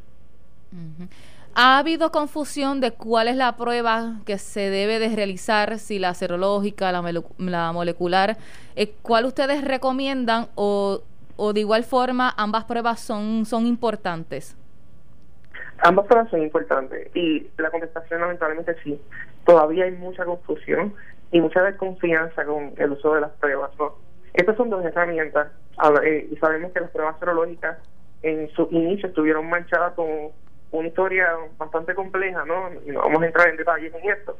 ¿Ha 1.54 1.78
habido 1.78 2.12
confusión 2.12 2.82
de 2.82 2.90
cuál 2.90 3.28
es 3.28 3.36
la 3.36 3.56
prueba 3.56 4.20
que 4.26 4.36
se 4.36 4.68
debe 4.68 4.98
de 4.98 5.16
realizar, 5.16 5.78
si 5.78 5.98
la 5.98 6.12
serológica, 6.12 6.92
la, 6.92 7.22
la 7.38 7.72
molecular? 7.72 8.36
Eh, 8.76 8.92
¿Cuál 9.00 9.24
ustedes 9.24 9.64
recomiendan 9.64 10.48
o, 10.54 11.00
o 11.36 11.52
de 11.54 11.60
igual 11.60 11.84
forma 11.84 12.34
ambas 12.36 12.64
pruebas 12.64 13.00
son, 13.00 13.46
son 13.46 13.66
importantes? 13.66 14.58
Ambas 15.82 16.06
pruebas 16.06 16.30
son 16.30 16.42
importantes 16.42 17.10
y 17.14 17.48
la 17.58 17.70
contestación 17.70 18.20
lamentablemente 18.20 18.76
sí. 18.84 19.00
Todavía 19.44 19.84
hay 19.84 19.92
mucha 19.92 20.24
confusión 20.24 20.94
y 21.32 21.40
mucha 21.40 21.62
desconfianza 21.62 22.44
con 22.44 22.72
el 22.76 22.92
uso 22.92 23.14
de 23.14 23.22
las 23.22 23.32
pruebas. 23.32 23.72
Estas 24.34 24.56
son 24.56 24.70
dos 24.70 24.84
herramientas 24.84 25.48
eh, 26.04 26.28
y 26.30 26.36
sabemos 26.36 26.72
que 26.72 26.80
las 26.80 26.90
pruebas 26.90 27.18
serológicas 27.18 27.78
en 28.22 28.48
su 28.50 28.68
inicio 28.70 29.08
estuvieron 29.08 29.48
manchadas 29.50 29.94
con 29.94 30.06
una 30.70 30.88
historia 30.88 31.28
bastante 31.58 31.94
compleja, 31.94 32.44
¿no? 32.44 32.70
Y 32.86 32.90
no 32.92 33.00
vamos 33.00 33.22
a 33.22 33.26
entrar 33.26 33.48
en 33.48 33.56
detalles 33.56 33.92
en 33.92 34.10
esto, 34.10 34.38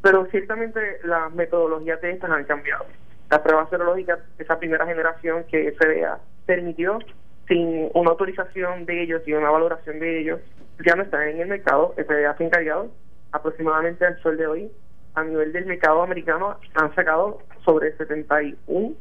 pero 0.00 0.26
ciertamente 0.26 0.80
las 1.02 1.32
metodologías 1.34 2.00
de 2.00 2.12
estas 2.12 2.30
han 2.30 2.44
cambiado. 2.44 2.86
La 3.30 3.42
prueba 3.42 3.68
serológica, 3.68 4.18
esa 4.38 4.58
primera 4.58 4.86
generación 4.86 5.44
que 5.50 5.72
FDA 5.72 6.18
permitió 6.46 7.00
sin 7.48 7.90
una 7.94 8.10
autorización 8.10 8.86
de 8.86 9.02
ellos 9.02 9.22
y 9.26 9.32
una 9.32 9.50
valoración 9.50 9.98
de 10.00 10.20
ellos, 10.20 10.40
ya 10.84 10.94
no 10.94 11.02
está 11.02 11.28
en 11.28 11.40
el 11.40 11.48
mercado, 11.48 11.94
FDA 11.96 12.36
se 12.36 12.42
ha 12.42 12.46
encargado 12.46 12.90
aproximadamente 13.32 14.06
al 14.06 14.20
sol 14.22 14.36
de 14.36 14.46
hoy, 14.46 14.70
a 15.14 15.24
nivel 15.24 15.52
del 15.52 15.66
mercado 15.66 16.02
americano 16.02 16.58
han 16.74 16.94
sacado 16.94 17.38
sobre 17.64 17.96
71 17.96 18.94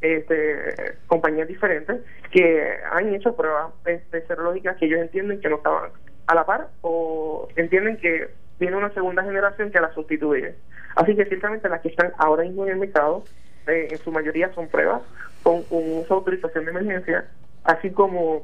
este, 0.00 0.96
compañías 1.06 1.48
diferentes 1.48 2.00
que 2.30 2.74
han 2.92 3.14
hecho 3.14 3.34
pruebas 3.34 3.72
este, 3.84 4.26
serológicas 4.26 4.76
que 4.76 4.86
ellos 4.86 5.00
entienden 5.00 5.40
que 5.40 5.48
no 5.48 5.56
estaban 5.56 5.90
a 6.26 6.34
la 6.34 6.44
par 6.44 6.68
o 6.82 7.48
entienden 7.56 7.96
que 7.96 8.28
viene 8.58 8.76
una 8.76 8.92
segunda 8.92 9.22
generación 9.22 9.70
que 9.70 9.80
la 9.80 9.92
sustituye. 9.94 10.54
Así 10.96 11.14
que 11.14 11.26
ciertamente 11.26 11.68
las 11.68 11.80
que 11.80 11.88
están 11.88 12.12
ahora 12.18 12.42
mismo 12.44 12.64
en 12.64 12.72
el 12.72 12.78
mercado, 12.78 13.24
eh, 13.66 13.88
en 13.90 13.98
su 13.98 14.10
mayoría 14.10 14.52
son 14.54 14.68
pruebas 14.68 15.02
con, 15.42 15.62
con 15.64 15.80
autorización 16.08 16.64
de 16.64 16.70
emergencia, 16.70 17.28
así 17.66 17.90
como 17.90 18.42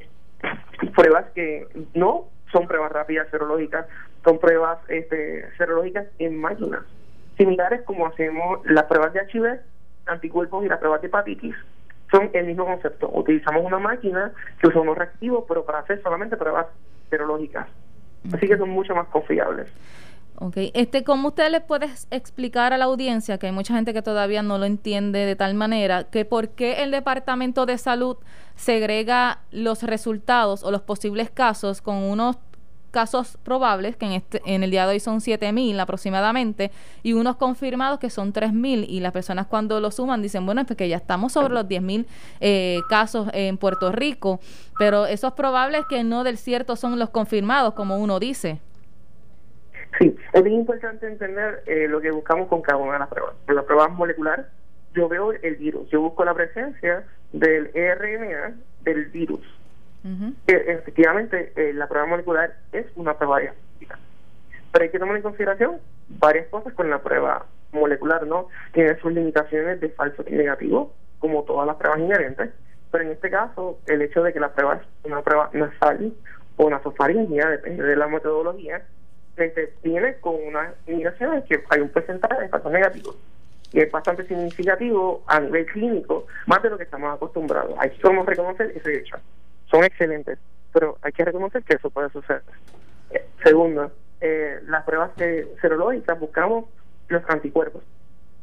pruebas 0.94 1.26
que 1.34 1.66
no 1.94 2.26
son 2.50 2.66
pruebas 2.66 2.92
rápidas 2.92 3.28
serológicas, 3.30 3.86
son 4.24 4.38
pruebas 4.38 4.78
este, 4.88 5.48
serológicas 5.56 6.06
en 6.18 6.40
máquinas, 6.40 6.82
similares 7.36 7.82
como 7.82 8.06
hacemos 8.06 8.60
las 8.66 8.84
pruebas 8.84 9.12
de 9.12 9.20
HIV, 9.32 9.60
anticuerpos 10.06 10.64
y 10.64 10.68
las 10.68 10.78
pruebas 10.78 11.00
de 11.00 11.08
hepatitis. 11.08 11.54
Son 12.10 12.28
el 12.34 12.46
mismo 12.46 12.66
concepto. 12.66 13.10
Utilizamos 13.14 13.64
una 13.64 13.78
máquina 13.78 14.32
que 14.60 14.68
usa 14.68 14.82
unos 14.82 14.98
reactivos, 14.98 15.44
pero 15.48 15.64
para 15.64 15.78
hacer 15.78 16.02
solamente 16.02 16.36
pruebas 16.36 16.66
serológicas. 17.08 17.66
Así 18.32 18.46
que 18.46 18.58
son 18.58 18.68
mucho 18.68 18.94
más 18.94 19.06
confiables. 19.08 19.68
Ok, 20.44 20.54
este, 20.74 21.04
¿cómo 21.04 21.28
usted 21.28 21.52
le 21.52 21.60
puede 21.60 21.88
explicar 22.10 22.72
a 22.72 22.76
la 22.76 22.86
audiencia, 22.86 23.38
que 23.38 23.46
hay 23.46 23.52
mucha 23.52 23.74
gente 23.74 23.94
que 23.94 24.02
todavía 24.02 24.42
no 24.42 24.58
lo 24.58 24.64
entiende 24.64 25.20
de 25.20 25.36
tal 25.36 25.54
manera, 25.54 26.02
que 26.10 26.24
por 26.24 26.48
qué 26.48 26.82
el 26.82 26.90
Departamento 26.90 27.64
de 27.64 27.78
Salud 27.78 28.16
segrega 28.56 29.38
los 29.52 29.84
resultados 29.84 30.64
o 30.64 30.72
los 30.72 30.82
posibles 30.82 31.30
casos 31.30 31.80
con 31.80 31.94
unos 31.94 32.38
casos 32.90 33.38
probables, 33.44 33.96
que 33.96 34.06
en, 34.06 34.12
este, 34.12 34.42
en 34.44 34.64
el 34.64 34.72
día 34.72 34.84
de 34.84 34.94
hoy 34.94 35.00
son 35.00 35.20
7.000 35.20 35.78
aproximadamente, 35.78 36.72
y 37.04 37.12
unos 37.12 37.36
confirmados 37.36 38.00
que 38.00 38.10
son 38.10 38.32
3.000, 38.32 38.84
y 38.88 38.98
las 38.98 39.12
personas 39.12 39.46
cuando 39.46 39.78
lo 39.78 39.92
suman 39.92 40.22
dicen, 40.22 40.44
bueno, 40.44 40.62
es 40.62 40.66
porque 40.66 40.88
ya 40.88 40.96
estamos 40.96 41.34
sobre 41.34 41.54
los 41.54 41.66
10.000 41.66 42.04
eh, 42.40 42.80
casos 42.88 43.28
en 43.32 43.58
Puerto 43.58 43.92
Rico, 43.92 44.40
pero 44.76 45.06
esos 45.06 45.34
probables 45.34 45.84
que 45.88 46.02
no 46.02 46.24
del 46.24 46.36
cierto 46.36 46.74
son 46.74 46.98
los 46.98 47.10
confirmados, 47.10 47.74
como 47.74 47.98
uno 47.98 48.18
dice. 48.18 48.60
Sí, 49.98 50.16
es 50.32 50.42
bien 50.42 50.60
importante 50.60 51.06
entender 51.06 51.62
eh, 51.66 51.86
lo 51.88 52.00
que 52.00 52.10
buscamos 52.10 52.48
con 52.48 52.62
cada 52.62 52.78
una 52.78 52.94
de 52.94 52.98
las 53.00 53.08
pruebas. 53.08 53.34
En 53.46 53.54
la 53.54 53.62
prueba 53.62 53.88
molecular, 53.88 54.48
yo 54.94 55.08
veo 55.08 55.32
el 55.32 55.56
virus, 55.56 55.88
yo 55.90 56.00
busco 56.00 56.24
la 56.24 56.34
presencia 56.34 57.04
del 57.32 57.70
RNA 57.74 58.54
del 58.84 59.06
virus 59.06 59.40
efectivamente, 60.46 61.52
eh, 61.56 61.72
la 61.72 61.86
prueba 61.86 62.06
molecular 62.06 62.54
es 62.72 62.86
una 62.96 63.16
prueba 63.16 63.40
diagnóstica. 63.40 63.98
Pero 64.72 64.82
hay 64.82 64.90
que 64.90 64.98
tomar 64.98 65.16
en 65.16 65.22
consideración 65.22 65.78
varias 66.08 66.48
cosas 66.48 66.72
con 66.74 66.90
la 66.90 67.00
prueba 67.00 67.46
molecular, 67.72 68.26
¿no? 68.26 68.48
Tiene 68.72 68.98
sus 69.00 69.12
limitaciones 69.12 69.80
de 69.80 69.90
falso 69.90 70.24
y 70.26 70.32
negativo, 70.32 70.92
como 71.18 71.44
todas 71.44 71.66
las 71.66 71.76
pruebas 71.76 72.00
inherentes, 72.00 72.50
pero 72.90 73.04
en 73.04 73.10
este 73.12 73.30
caso, 73.30 73.78
el 73.86 74.02
hecho 74.02 74.22
de 74.22 74.32
que 74.32 74.40
la 74.40 74.52
prueba 74.52 74.74
es 74.74 74.82
una 75.04 75.22
prueba 75.22 75.50
nasal 75.52 76.12
o 76.56 76.68
nasofaringea, 76.68 77.48
depende 77.48 77.84
de 77.84 77.96
la 77.96 78.08
metodología, 78.08 78.82
este, 79.36 79.74
viene 79.82 80.14
con 80.16 80.34
unas 80.34 80.74
indicaciones 80.86 81.44
que 81.44 81.62
hay 81.70 81.80
un 81.80 81.88
porcentaje 81.88 82.42
de 82.42 82.48
falsos 82.48 82.72
negativos 82.72 83.16
y 83.72 83.80
es 83.80 83.90
bastante 83.90 84.26
significativo 84.26 85.22
a 85.26 85.40
nivel 85.40 85.64
clínico, 85.66 86.26
más 86.46 86.62
de 86.62 86.70
lo 86.70 86.76
que 86.76 86.84
estamos 86.84 87.14
acostumbrados. 87.14 87.74
Hay 87.78 87.90
que 87.90 88.08
reconocer 88.26 88.70
ese 88.76 88.98
hecho 88.98 89.16
son 89.72 89.84
excelentes, 89.84 90.38
pero 90.72 90.98
hay 91.02 91.12
que 91.12 91.24
reconocer 91.24 91.64
que 91.64 91.74
eso 91.74 91.90
puede 91.90 92.10
suceder. 92.10 92.42
Eh, 93.10 93.24
segundo, 93.42 93.90
eh, 94.20 94.60
las 94.66 94.84
pruebas 94.84 95.10
serológicas 95.60 96.20
buscamos 96.20 96.66
los 97.08 97.22
anticuerpos. 97.28 97.82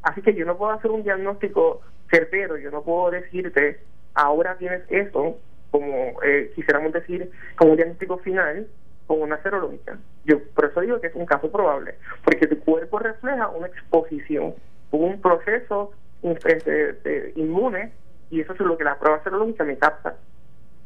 Así 0.02 0.22
que 0.22 0.34
yo 0.34 0.46
no 0.46 0.58
puedo 0.58 0.72
hacer 0.72 0.92
un 0.92 1.04
diagnóstico 1.04 1.82
certero, 2.10 2.58
yo 2.58 2.72
no 2.72 2.82
puedo 2.82 3.12
decirte, 3.12 3.80
ahora 4.16 4.58
tienes 4.58 4.82
eso, 4.90 5.38
como 5.70 6.20
eh, 6.24 6.52
quisiéramos 6.56 6.92
decir, 6.94 7.30
como 7.56 7.72
un 7.72 7.78
diagnóstico 7.78 8.18
final, 8.18 8.68
con 9.06 9.22
una 9.22 9.42
serológica. 9.44 9.98
Yo 10.30 10.40
por 10.54 10.66
eso 10.66 10.82
digo 10.82 11.02
que 11.02 11.08
es 11.08 11.16
un 11.16 11.26
caso 11.26 11.52
probable, 11.52 11.96
porque 12.24 12.46
tu 12.46 12.60
cuerpo 12.60 13.00
refleja 13.00 13.50
una 13.50 13.66
exposición, 13.66 14.54
un 14.92 15.20
proceso 15.22 15.92
este, 16.22 17.34
inmune, 17.36 17.92
y 18.30 18.42
eso 18.42 18.54
es 18.54 18.60
lo 18.60 18.78
que 18.78 18.84
la 18.84 19.00
prueba 19.00 19.24
serológica 19.24 19.64
me 19.64 19.80
capta. 19.80 20.18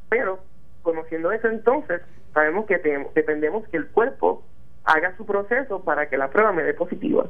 Pero 0.07 0.39
conociendo 0.81 1.33
eso 1.33 1.50
entonces, 1.50 2.01
sabemos 2.33 2.65
que 2.67 2.77
dependemos 3.13 3.67
que 3.67 3.75
el 3.75 3.88
cuerpo 3.88 4.43
haga 4.85 5.13
su 5.17 5.25
proceso 5.25 5.83
para 5.83 6.07
que 6.07 6.17
la 6.17 6.29
prueba 6.29 6.53
me 6.53 6.63
dé 6.63 6.73
positiva. 6.73 7.25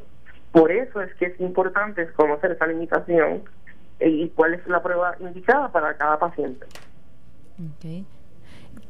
Por 0.51 0.71
eso 0.71 1.01
es 1.01 1.11
que 1.15 1.25
es 1.25 1.39
importante 1.39 2.07
conocer 2.11 2.51
esa 2.51 2.67
limitación 2.67 3.41
y 3.99 4.29
cuál 4.29 4.53
es 4.53 4.67
la 4.67 4.83
prueba 4.83 5.15
indicada 5.19 5.71
para 5.71 5.97
cada 5.97 6.19
paciente. 6.19 6.67
Okay 7.77 8.05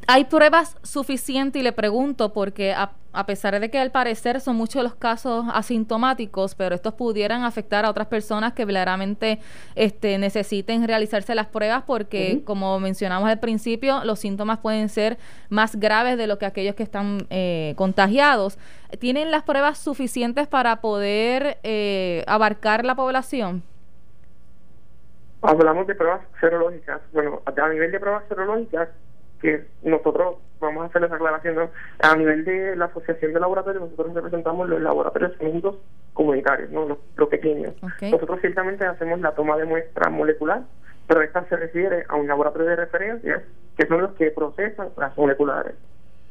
hay 0.07 0.25
pruebas 0.25 0.77
suficientes 0.83 1.59
y 1.59 1.63
le 1.63 1.71
pregunto 1.71 2.33
porque 2.33 2.73
a, 2.73 2.91
pesar 3.25 3.59
de 3.59 3.69
que 3.69 3.77
al 3.77 3.91
parecer 3.91 4.41
son 4.41 4.55
muchos 4.55 4.83
los 4.83 4.95
casos 4.95 5.45
asintomáticos, 5.53 6.55
pero 6.55 6.73
estos 6.75 6.93
pudieran 6.93 7.43
afectar 7.43 7.85
a 7.85 7.89
otras 7.89 8.07
personas 8.07 8.53
que 8.53 8.65
verdaderamente 8.65 9.39
este, 9.75 10.17
necesiten 10.17 10.87
realizarse 10.87 11.35
las 11.35 11.47
pruebas 11.47 11.83
porque, 11.85 12.41
como 12.43 12.79
mencionamos 12.79 13.29
al 13.29 13.39
principio, 13.39 14.03
los 14.03 14.19
síntomas 14.19 14.59
pueden 14.59 14.89
ser 14.89 15.17
más 15.49 15.75
graves 15.75 16.17
de 16.17 16.27
lo 16.27 16.37
que 16.39 16.45
aquellos 16.45 16.75
que 16.75 16.83
están 16.83 17.27
eh, 17.29 17.73
contagiados. 17.77 18.57
¿Tienen 18.99 19.31
las 19.31 19.43
pruebas 19.43 19.77
suficientes 19.77 20.47
para 20.47 20.81
poder 20.81 21.57
eh, 21.63 22.23
abarcar 22.27 22.83
la 22.83 22.95
población? 22.95 23.63
Hablamos 25.41 25.85
de 25.87 25.95
pruebas 25.95 26.21
serológicas. 26.39 27.01
Bueno, 27.11 27.41
a 27.45 27.69
nivel 27.69 27.91
de 27.91 27.99
pruebas 27.99 28.23
serológicas, 28.29 28.89
que 29.43 29.65
nosotros 29.83 30.37
vamos 30.59 30.83
a 30.83 30.85
hacer 30.87 31.03
esa 31.03 31.15
aclaración 31.15 31.69
a 31.99 32.15
nivel 32.15 32.45
de 32.45 32.75
la 32.75 32.85
asociación 32.85 33.33
de 33.33 33.39
laboratorios 33.39 33.83
nosotros 33.83 34.13
representamos 34.15 34.69
los 34.69 34.81
laboratorios 34.81 35.39
médicos 35.41 35.75
comunitarios 36.13 36.71
no 36.71 36.87
los, 36.87 37.29
pequeños. 37.29 37.73
Nosotros 38.01 38.39
ciertamente 38.41 38.85
hacemos 38.85 39.19
la 39.19 39.35
toma 39.35 39.57
de 39.57 39.65
muestra 39.65 40.09
molecular 40.09 40.63
pero 41.07 41.21
esta 41.21 41.43
se 41.49 41.57
refiere 41.57 42.05
a 42.07 42.15
un 42.15 42.27
laboratorio 42.27 42.69
de 42.69 42.75
referencia 42.77 43.43
que 43.77 43.85
son 43.87 44.01
los 44.01 44.13
que 44.13 44.31
procesan 44.31 44.89
las 44.97 45.17
moleculares. 45.17 45.75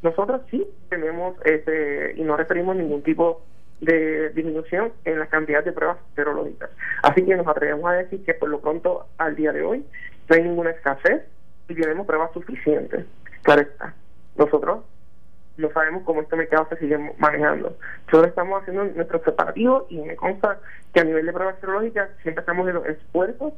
Nosotros 0.03 0.41
sí 0.51 0.67
tenemos 0.89 1.37
ese 1.45 2.15
y 2.17 2.23
no 2.23 2.37
referimos 2.37 2.77
ningún 2.77 3.03
tipo 3.03 3.43
de 3.81 4.31
disminución 4.31 4.93
en 5.05 5.19
la 5.19 5.27
cantidad 5.27 5.63
de 5.63 5.73
pruebas 5.73 5.99
serológicas. 6.15 6.71
Así 7.03 7.25
que 7.25 7.37
nos 7.37 7.47
atrevemos 7.47 7.91
a 7.91 7.95
decir 7.95 8.25
que 8.25 8.35
por 8.35 8.49
lo 8.49 8.61
pronto 8.61 9.07
al 9.19 9.37
día 9.37 9.53
de 9.53 9.63
hoy 9.63 9.85
no 10.29 10.37
hay 10.37 10.43
ninguna 10.43 10.71
escasez 10.71 11.23
y 11.73 11.83
tenemos 11.83 12.07
pruebas 12.07 12.33
suficientes. 12.33 13.07
Claro 13.43 13.63
está. 13.63 13.95
Nosotros 14.37 14.85
no 15.57 15.71
sabemos 15.73 16.03
cómo 16.05 16.23
este 16.23 16.37
mercado 16.37 16.67
se 16.71 16.77
sigue 16.77 16.99
manejando. 17.19 17.77
Nosotros 18.07 18.29
estamos 18.29 18.63
haciendo 18.63 18.85
nuestro 18.85 19.21
preparativo 19.21 19.87
y 19.91 19.99
me 20.01 20.17
consta 20.17 20.59
que 20.93 21.01
a 21.01 21.05
nivel 21.05 21.27
de 21.27 21.33
pruebas 21.33 21.59
serológicas 21.61 22.11
siempre 22.23 22.41
estamos 22.41 22.69
en 22.69 22.75
los 22.75 22.87
esfuerzos 22.87 23.53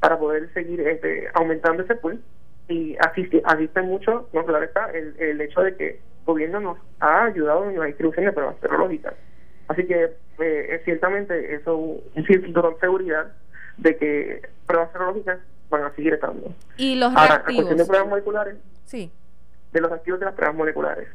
para 0.00 0.18
poder 0.18 0.52
seguir 0.52 0.80
este, 0.80 1.28
aumentando 1.34 1.82
ese 1.82 1.94
pool 1.94 2.20
y 2.68 2.96
asiste, 2.98 3.42
asiste 3.44 3.80
mucho, 3.82 4.28
no 4.32 4.44
claro 4.44 4.64
está, 4.64 4.90
el, 4.90 5.14
el 5.18 5.40
hecho 5.40 5.62
de 5.62 5.76
que 5.76 5.88
el 5.90 5.98
gobierno 6.24 6.60
nos 6.60 6.78
ha 7.00 7.24
ayudado 7.24 7.70
en 7.70 7.78
la 7.78 7.86
distribución 7.86 8.26
de 8.26 8.32
pruebas 8.32 8.56
serológicas. 8.60 9.14
Así 9.68 9.86
que 9.86 10.10
eh, 10.38 10.66
es 10.70 10.84
ciertamente 10.84 11.54
eso 11.54 11.76
un 11.76 12.26
cinturón 12.26 12.74
de 12.74 12.80
seguridad 12.80 13.32
de 13.78 13.96
que 13.96 14.42
pruebas 14.66 14.92
serológicas 14.92 15.38
van 15.70 15.84
a 15.84 15.94
seguir 15.94 16.14
estando. 16.14 16.54
¿Y 16.76 16.96
los 16.96 17.14
Ahora, 17.14 17.44
de 17.46 17.84
pruebas 17.84 18.08
moleculares, 18.08 18.56
sí. 18.84 19.10
de 19.72 19.80
los 19.80 19.92
activos 19.92 20.20
de 20.20 20.26
las 20.26 20.34
pruebas 20.34 20.56
moleculares, 20.56 21.08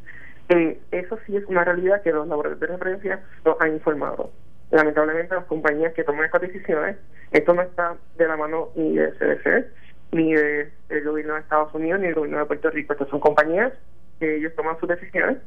eh, 0.49 0.79
eso 0.91 1.17
sí 1.25 1.37
es 1.37 1.45
una 1.45 1.63
realidad 1.63 2.01
que 2.01 2.11
los 2.11 2.27
laboratorios 2.27 2.59
de 2.59 2.67
referencia 2.67 3.23
nos 3.45 3.59
han 3.61 3.73
informado. 3.73 4.31
Lamentablemente 4.71 5.35
las 5.35 5.45
compañías 5.45 5.93
que 5.93 6.03
toman 6.03 6.25
estas 6.25 6.41
decisiones, 6.41 6.97
esto 7.31 7.53
no 7.53 7.61
está 7.61 7.95
de 8.17 8.27
la 8.27 8.37
mano 8.37 8.69
ni 8.75 8.95
de 8.95 9.11
CDC, 9.13 9.67
ni 10.11 10.33
del 10.33 10.71
gobierno 11.05 11.35
de 11.35 11.41
Estados 11.41 11.73
Unidos, 11.73 11.99
ni 11.99 12.07
del 12.07 12.15
gobierno 12.15 12.39
de 12.39 12.45
Puerto 12.45 12.69
Rico. 12.69 12.93
Estas 12.93 13.09
son 13.09 13.19
compañías 13.19 13.73
que 14.19 14.37
ellos 14.37 14.53
toman 14.55 14.79
sus 14.79 14.89
decisiones 14.89 15.37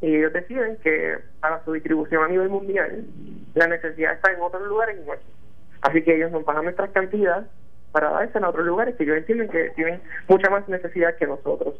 y 0.00 0.14
ellos 0.14 0.32
deciden 0.32 0.76
que 0.82 1.18
para 1.40 1.64
su 1.64 1.72
distribución 1.72 2.24
a 2.24 2.28
nivel 2.28 2.48
mundial 2.48 3.04
la 3.54 3.66
necesidad 3.66 4.14
está 4.14 4.32
en 4.32 4.40
otros 4.40 4.66
lugares 4.66 4.98
aquí. 5.12 5.26
Así 5.82 6.02
que 6.02 6.16
ellos 6.16 6.32
nos 6.32 6.44
pagan 6.44 6.64
nuestras 6.64 6.90
cantidades 6.90 7.46
para 7.96 8.10
darse 8.10 8.36
a 8.36 8.46
otros 8.46 8.66
lugares 8.66 8.94
que 8.94 9.04
ellos 9.04 9.16
entienden 9.16 9.48
que 9.48 9.70
tienen 9.70 10.02
mucha 10.28 10.50
más 10.50 10.68
necesidad 10.68 11.16
que 11.16 11.26
nosotros. 11.26 11.76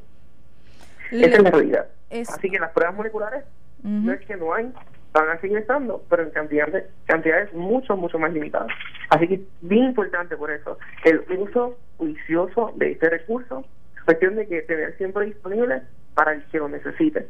Esa 1.11 1.27
es 1.27 1.43
la 1.43 1.51
realidad. 1.51 1.89
Así 2.11 2.49
que 2.49 2.59
las 2.59 2.71
pruebas 2.71 2.97
moleculares 2.97 3.45
no 3.83 4.15
es 4.15 4.25
que 4.25 4.35
no 4.35 4.55
hay, 4.55 4.73
van 5.13 5.29
a 5.29 5.39
seguir 5.43 5.59
estando, 5.59 6.03
pero 6.09 6.23
en 6.23 6.31
cantidades, 6.31 6.87
cantidades 7.05 7.53
mucho, 7.53 7.99
mucho 7.99 8.19
más 8.19 8.33
limitadas. 8.33 8.69
Así 9.11 9.29
que 9.29 9.35
es 9.35 9.41
bien 9.61 9.85
importante 9.85 10.39
por 10.39 10.51
eso 10.51 10.79
el 11.05 11.23
uso 11.39 11.77
juicioso 11.99 12.73
de 12.77 12.93
este 12.93 13.11
recurso, 13.11 13.67
cuestión 14.07 14.37
de 14.37 14.47
que 14.47 14.63
tener 14.63 14.97
siempre 14.97 15.27
disponible 15.27 15.83
para 16.15 16.33
el 16.33 16.43
que 16.45 16.57
lo 16.57 16.71
necesite. 16.71 17.27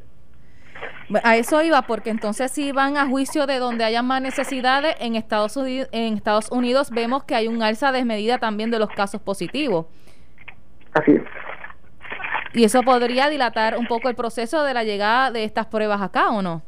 A 1.23 1.37
eso 1.37 1.63
iba, 1.63 1.83
porque 1.83 2.11
entonces 2.11 2.51
si 2.51 2.73
van 2.73 2.97
a 2.97 3.07
juicio 3.07 3.47
de 3.47 3.59
donde 3.59 3.85
haya 3.85 4.03
más 4.03 4.21
necesidades, 4.21 4.97
en 4.99 5.15
Estados, 5.15 5.57
Unidos, 5.57 5.89
en 5.93 6.15
Estados 6.15 6.51
Unidos 6.51 6.91
vemos 6.91 7.25
que 7.25 7.35
hay 7.35 7.47
un 7.47 7.63
alza 7.63 7.93
desmedida 7.93 8.39
también 8.39 8.71
de 8.71 8.79
los 8.79 8.91
casos 8.91 9.21
positivos. 9.21 9.87
Así 10.95 11.13
es. 11.13 11.23
Y 12.55 12.65
eso 12.65 12.83
podría 12.83 13.29
dilatar 13.29 13.77
un 13.77 13.87
poco 13.87 14.09
el 14.09 14.15
proceso 14.15 14.65
de 14.65 14.75
la 14.75 14.83
llegada 14.83 15.31
de 15.31 15.45
estas 15.45 15.67
pruebas 15.67 16.01
acá, 16.01 16.31
¿o 16.31 16.43
no? 16.43 16.63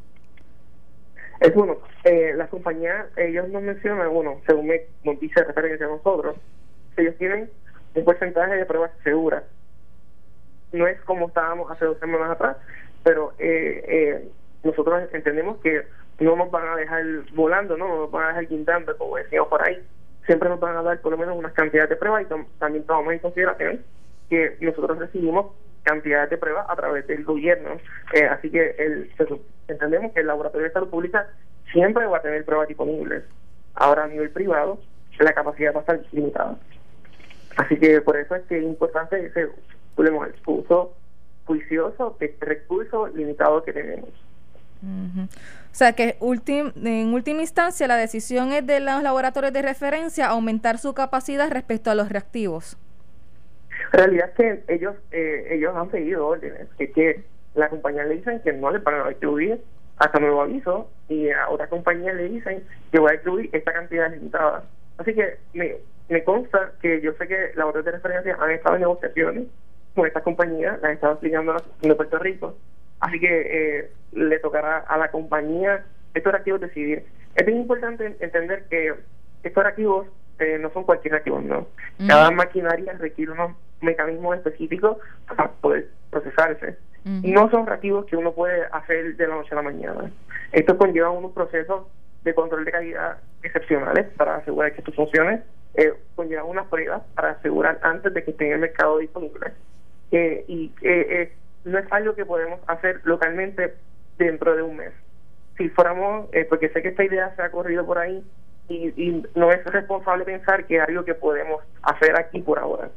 Es 1.39 1.53
bueno, 1.53 1.77
eh, 2.03 2.33
las 2.35 2.49
compañías, 2.49 3.07
ellos 3.17 3.49
nos 3.49 3.61
mencionan, 3.61 4.09
bueno, 4.13 4.39
según 4.45 4.67
me, 4.67 4.81
nos 5.03 5.19
dice 5.19 5.43
referencia 5.43 5.85
a 5.85 5.89
nosotros, 5.89 6.35
ellos 6.97 7.15
tienen 7.17 7.49
un 7.95 8.05
porcentaje 8.05 8.55
de 8.55 8.65
pruebas 8.65 8.91
seguras. 9.03 9.43
No 10.71 10.85
es 10.85 10.99
como 11.01 11.27
estábamos 11.27 11.71
hace 11.71 11.85
dos 11.85 11.97
semanas 11.99 12.31
atrás, 12.31 12.57
pero 13.03 13.33
eh, 13.39 13.83
eh, 13.87 14.29
nosotros 14.63 15.09
entendemos 15.13 15.57
que 15.61 15.83
no 16.19 16.35
nos 16.35 16.51
van 16.51 16.67
a 16.67 16.75
dejar 16.75 17.03
volando, 17.33 17.77
no 17.77 17.87
nos 17.87 18.11
van 18.11 18.25
a 18.25 18.27
dejar 18.29 18.47
guindando, 18.47 18.97
como 18.97 19.17
decíamos 19.17 19.49
por 19.49 19.67
ahí. 19.67 19.81
Siempre 20.25 20.49
nos 20.49 20.59
van 20.59 20.75
a 20.77 20.83
dar 20.83 20.99
por 20.99 21.11
lo 21.11 21.17
menos 21.17 21.37
unas 21.37 21.53
cantidades 21.53 21.89
de 21.89 21.95
pruebas 21.95 22.23
y 22.23 22.59
también 22.59 22.83
tomamos 22.85 23.13
en 23.13 23.19
consideración 23.19 23.83
que 24.29 24.57
nosotros 24.61 24.99
recibimos 24.99 25.47
cantidades 25.83 26.29
de 26.29 26.37
pruebas 26.37 26.65
a 26.69 26.75
través 26.75 27.07
del 27.07 27.23
gobierno. 27.23 27.77
Eh, 28.13 28.25
así 28.25 28.51
que 28.51 28.75
el, 28.77 29.11
entendemos 29.67 30.11
que 30.13 30.19
el 30.19 30.27
Laboratorio 30.27 30.67
de 30.67 30.73
Salud 30.73 30.89
Pública 30.89 31.27
siempre 31.71 32.05
va 32.05 32.17
a 32.17 32.21
tener 32.21 32.45
pruebas 32.45 32.67
disponibles. 32.67 33.23
Ahora, 33.75 34.03
a 34.03 34.07
nivel 34.07 34.29
privado, 34.29 34.79
la 35.19 35.33
capacidad 35.33 35.73
va 35.73 35.77
a 35.77 35.81
estar 35.81 35.99
limitada. 36.11 36.57
Así 37.57 37.77
que 37.77 38.01
por 38.01 38.17
eso 38.17 38.35
es 38.35 38.43
que 38.43 38.57
es 38.57 38.63
importante 38.63 39.25
ese 39.25 39.49
uso 40.45 40.93
juicioso 41.49 42.15
de 42.19 42.27
este 42.27 42.45
recurso 42.45 43.07
limitado 43.07 43.63
que 43.63 43.73
tenemos. 43.73 44.09
O 44.83 45.27
sea 45.71 45.93
que 45.93 46.15
en 46.21 47.13
última 47.13 47.41
instancia 47.41 47.87
la 47.87 47.97
decisión 47.97 48.51
es 48.53 48.65
de 48.67 48.79
los 48.79 49.01
laboratorios 49.01 49.51
de 49.51 49.63
referencia 49.63 50.27
aumentar 50.27 50.77
su 50.77 50.93
capacidad 50.93 51.49
respecto 51.49 51.89
a 51.89 51.95
los 51.95 52.09
reactivos. 52.09 52.77
La 53.93 54.05
realidad 54.05 54.29
es 54.29 54.35
que 54.35 54.73
ellos 54.75 54.95
eh, 55.11 55.47
ellos 55.49 55.75
han 55.75 55.89
seguido 55.89 56.27
órdenes, 56.27 56.67
que, 56.77 56.91
que 56.91 57.23
la 57.55 57.67
compañía 57.69 58.03
le 58.03 58.17
dicen 58.17 58.41
que 58.41 58.53
no 58.53 58.69
le 58.69 58.77
van 58.77 59.01
a 59.01 59.09
distribuir 59.09 59.59
hasta 59.97 60.19
nuevo 60.19 60.43
aviso 60.43 60.87
y 61.07 61.31
a 61.31 61.49
otra 61.49 61.67
compañía 61.67 62.13
le 62.13 62.29
dicen 62.29 62.63
que 62.91 62.99
voy 62.99 63.09
a 63.09 63.13
distribuir 63.13 63.49
esta 63.53 63.73
cantidad 63.73 64.11
limitada. 64.11 64.65
Así 64.99 65.15
que 65.15 65.39
me, 65.53 65.77
me 66.09 66.23
consta 66.23 66.73
que 66.79 67.01
yo 67.01 67.11
sé 67.13 67.27
que 67.27 67.53
las 67.55 67.65
otras 67.65 67.85
de 67.85 67.91
referencia 67.91 68.37
han 68.39 68.51
estado 68.51 68.75
en 68.75 68.81
negociaciones 68.81 69.47
con 69.95 70.05
esta 70.05 70.21
compañía, 70.21 70.73
las 70.73 70.83
han 70.83 70.91
estado 70.91 71.13
explicando 71.13 71.55
en 71.81 71.95
Puerto 71.95 72.19
Rico. 72.19 72.55
Así 72.99 73.19
que 73.19 73.79
eh, 73.79 73.91
le 74.13 74.39
tocará 74.39 74.79
a 74.79 74.97
la 74.97 75.09
compañía 75.11 75.85
estos 76.13 76.31
reactivos 76.31 76.61
decidir. 76.61 77.05
Es 77.35 77.45
bien 77.45 77.59
importante 77.59 78.17
entender 78.19 78.65
que 78.69 78.93
estos 79.43 79.63
reactivos 79.63 80.07
eh, 80.39 80.57
no 80.59 80.71
son 80.71 80.83
cualquier 80.83 81.13
reactivo, 81.13 81.41
¿no? 81.41 81.67
Cada 82.07 82.31
maquinaria 82.31 82.93
requiere 82.93 83.31
unos 83.31 83.55
mecanismos 83.81 84.37
específicos 84.37 84.97
para 85.27 85.51
poder 85.51 85.89
procesarse. 86.09 86.77
No 87.03 87.49
son 87.49 87.65
reactivos 87.65 88.05
que 88.05 88.17
uno 88.17 88.33
puede 88.33 88.65
hacer 88.71 89.15
de 89.15 89.27
la 89.27 89.35
noche 89.35 89.49
a 89.51 89.55
la 89.55 89.61
mañana. 89.61 90.11
Esto 90.51 90.77
conlleva 90.77 91.09
unos 91.09 91.31
procesos 91.31 91.87
de 92.23 92.33
control 92.33 92.65
de 92.65 92.71
calidad 92.71 93.17
excepcionales 93.41 94.07
para 94.17 94.35
asegurar 94.35 94.73
que 94.73 94.79
esto 94.79 94.91
funcione. 94.91 95.41
Eh, 95.75 95.93
conlleva 96.15 96.43
unas 96.43 96.67
pruebas 96.67 97.01
para 97.15 97.31
asegurar 97.31 97.79
antes 97.83 98.13
de 98.13 98.23
que 98.23 98.31
esté 98.31 98.47
en 98.47 98.53
el 98.53 98.59
mercado 98.59 98.97
disponible. 98.97 99.53
Eh, 100.11 100.45
y 100.47 100.71
eh, 100.81 101.31
no 101.65 101.77
es 101.77 101.91
algo 101.91 102.15
que 102.15 102.25
podemos 102.25 102.59
hacer 102.67 103.01
localmente 103.03 103.75
dentro 104.17 104.55
de 104.55 104.63
un 104.63 104.77
mes. 104.77 104.93
Si 105.57 105.69
fuéramos, 105.69 106.29
porque 106.49 106.69
sé 106.69 106.81
que 106.81 106.89
esta 106.89 107.03
idea 107.03 107.35
se 107.35 107.41
ha 107.41 107.51
corrido 107.51 107.85
por 107.85 107.97
ahí 107.97 108.23
y, 108.69 109.23
no 109.35 109.51
es 109.51 109.63
responsable 109.65 110.23
pensar 110.23 110.65
que 110.65 110.77
es 110.77 110.87
algo 110.87 111.03
que 111.03 111.15
podemos 111.15 111.61
hacer 111.81 112.17
aquí 112.17 112.41
por 112.41 112.59
ahora 112.59 112.89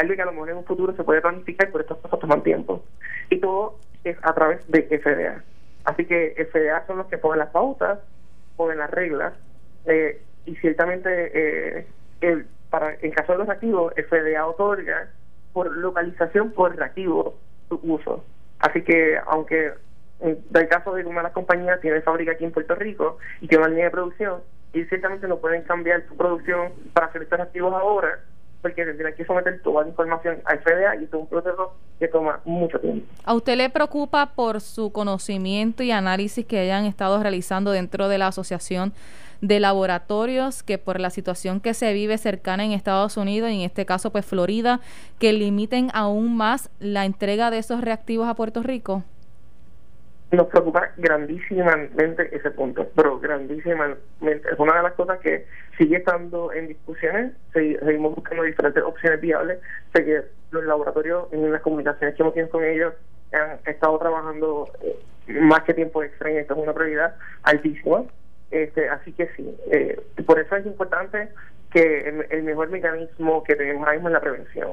algo 0.00 0.14
que 0.14 0.22
a 0.22 0.26
lo 0.26 0.32
mejor 0.32 0.50
en 0.50 0.56
un 0.56 0.64
futuro 0.64 0.94
se 0.94 1.04
puede 1.04 1.20
planificar, 1.20 1.68
pero 1.70 1.82
estas 1.82 1.98
cosas 1.98 2.20
toman 2.20 2.42
tiempo. 2.42 2.82
Y 3.28 3.38
todo 3.38 3.78
es 4.04 4.16
a 4.22 4.34
través 4.34 4.66
de 4.68 4.82
FDA. 4.82 5.42
Así 5.84 6.04
que 6.06 6.34
FDA 6.50 6.86
son 6.86 6.98
los 6.98 7.06
que 7.06 7.18
ponen 7.18 7.38
las 7.38 7.50
pautas, 7.50 7.98
ponen 8.56 8.78
las 8.78 8.90
reglas, 8.90 9.34
eh, 9.86 10.22
y 10.46 10.56
ciertamente 10.56 11.10
eh, 11.34 11.86
el, 12.20 12.46
para 12.70 12.94
en 13.00 13.10
caso 13.12 13.32
de 13.32 13.38
los 13.38 13.46
reactivos, 13.46 13.92
FDA 13.94 14.46
otorga 14.46 15.08
por 15.52 15.76
localización 15.76 16.52
por 16.52 16.76
reactivo 16.76 17.34
su 17.68 17.80
uso. 17.82 18.24
Así 18.58 18.82
que 18.82 19.18
aunque 19.26 19.72
el 20.20 20.68
caso 20.68 20.92
de 20.94 21.04
una 21.04 21.20
de 21.20 21.22
las 21.24 21.32
compañías 21.32 21.80
tiene 21.80 22.02
fábrica 22.02 22.32
aquí 22.32 22.44
en 22.44 22.52
Puerto 22.52 22.74
Rico 22.74 23.18
y 23.40 23.48
tiene 23.48 23.64
una 23.64 23.70
línea 23.70 23.86
de 23.86 23.90
producción, 23.90 24.40
y 24.72 24.84
ciertamente 24.84 25.26
no 25.26 25.38
pueden 25.38 25.62
cambiar 25.62 26.06
su 26.08 26.16
producción 26.16 26.72
para 26.92 27.06
hacer 27.06 27.22
estos 27.22 27.38
reactivos 27.38 27.74
ahora, 27.74 28.20
porque 28.62 28.84
tendría 28.84 29.12
que 29.14 29.24
someter 29.24 29.60
toda 29.62 29.82
la 29.82 29.88
información 29.88 30.38
al 30.44 30.60
FDA 30.60 30.96
y 31.00 31.04
es 31.04 31.12
un 31.12 31.26
proceso 31.26 31.74
que 31.98 32.08
toma 32.08 32.40
mucho 32.44 32.78
tiempo. 32.78 33.06
¿A 33.24 33.34
usted 33.34 33.56
le 33.56 33.70
preocupa 33.70 34.34
por 34.34 34.60
su 34.60 34.92
conocimiento 34.92 35.82
y 35.82 35.90
análisis 35.90 36.44
que 36.46 36.60
hayan 36.60 36.84
estado 36.84 37.20
realizando 37.22 37.72
dentro 37.72 38.08
de 38.08 38.18
la 38.18 38.28
Asociación 38.28 38.92
de 39.40 39.60
Laboratorios 39.60 40.62
que 40.62 40.78
por 40.78 41.00
la 41.00 41.10
situación 41.10 41.60
que 41.60 41.74
se 41.74 41.92
vive 41.92 42.18
cercana 42.18 42.64
en 42.64 42.72
Estados 42.72 43.16
Unidos 43.16 43.50
y 43.50 43.56
en 43.56 43.60
este 43.62 43.86
caso 43.86 44.10
pues 44.10 44.26
Florida, 44.26 44.80
que 45.18 45.32
limiten 45.32 45.88
aún 45.94 46.36
más 46.36 46.70
la 46.78 47.04
entrega 47.04 47.50
de 47.50 47.58
esos 47.58 47.80
reactivos 47.80 48.28
a 48.28 48.34
Puerto 48.34 48.62
Rico? 48.62 49.04
nos 50.32 50.46
preocupa 50.46 50.90
grandísimamente 50.96 52.34
ese 52.34 52.50
punto, 52.52 52.88
pero 52.94 53.18
grandísimamente. 53.18 54.00
Es 54.20 54.58
una 54.58 54.76
de 54.76 54.82
las 54.82 54.92
cosas 54.92 55.18
que 55.20 55.46
sigue 55.76 55.96
estando 55.96 56.52
en 56.52 56.68
discusiones, 56.68 57.32
seguimos 57.52 58.14
buscando 58.14 58.44
diferentes 58.44 58.82
opciones 58.82 59.20
viables. 59.20 59.58
Sé 59.92 60.04
que 60.04 60.22
los 60.52 60.64
laboratorios, 60.64 61.32
en 61.32 61.50
las 61.50 61.62
comunicaciones 61.62 62.14
que 62.14 62.22
hemos 62.22 62.34
tenido 62.34 62.50
con 62.50 62.64
ellos, 62.64 62.94
han 63.32 63.58
estado 63.66 63.98
trabajando 63.98 64.68
eh, 64.82 64.96
más 65.40 65.62
que 65.64 65.74
tiempo 65.74 66.02
extra 66.02 66.30
en 66.30 66.38
esto, 66.38 66.54
es 66.54 66.60
una 66.60 66.74
prioridad 66.74 67.16
altísima. 67.42 68.04
Este, 68.50 68.88
así 68.88 69.12
que 69.12 69.28
sí, 69.36 69.56
eh, 69.70 70.00
por 70.26 70.40
eso 70.40 70.56
es 70.56 70.66
importante 70.66 71.28
que 71.70 72.00
el, 72.08 72.26
el 72.30 72.42
mejor 72.42 72.68
mecanismo 72.70 73.44
que 73.44 73.54
tenemos 73.54 73.80
ahora 73.80 73.92
mismo 73.92 74.08
es 74.08 74.12
la 74.12 74.20
prevención. 74.20 74.70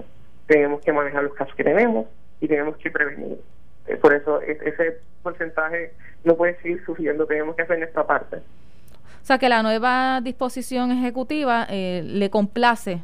Tenemos 0.47 0.81
que 0.81 0.91
manejar 0.91 1.23
los 1.23 1.33
casos 1.33 1.53
que 1.55 1.63
tenemos 1.63 2.07
y 2.39 2.47
tenemos 2.47 2.77
que 2.77 2.89
prevenir. 2.89 3.39
Eh, 3.87 3.97
por 3.97 4.13
eso 4.13 4.41
ese 4.41 4.99
porcentaje 5.21 5.93
no 6.23 6.35
puede 6.35 6.59
seguir 6.61 6.83
subiendo, 6.85 7.25
tenemos 7.25 7.55
que 7.55 7.61
hacer 7.63 7.79
nuestra 7.79 8.05
parte. 8.05 8.37
O 8.37 9.25
sea 9.27 9.37
que 9.37 9.49
la 9.49 9.61
nueva 9.61 10.21
disposición 10.21 10.91
ejecutiva 10.91 11.67
eh, 11.69 12.01
le 12.03 12.29
complace 12.29 13.01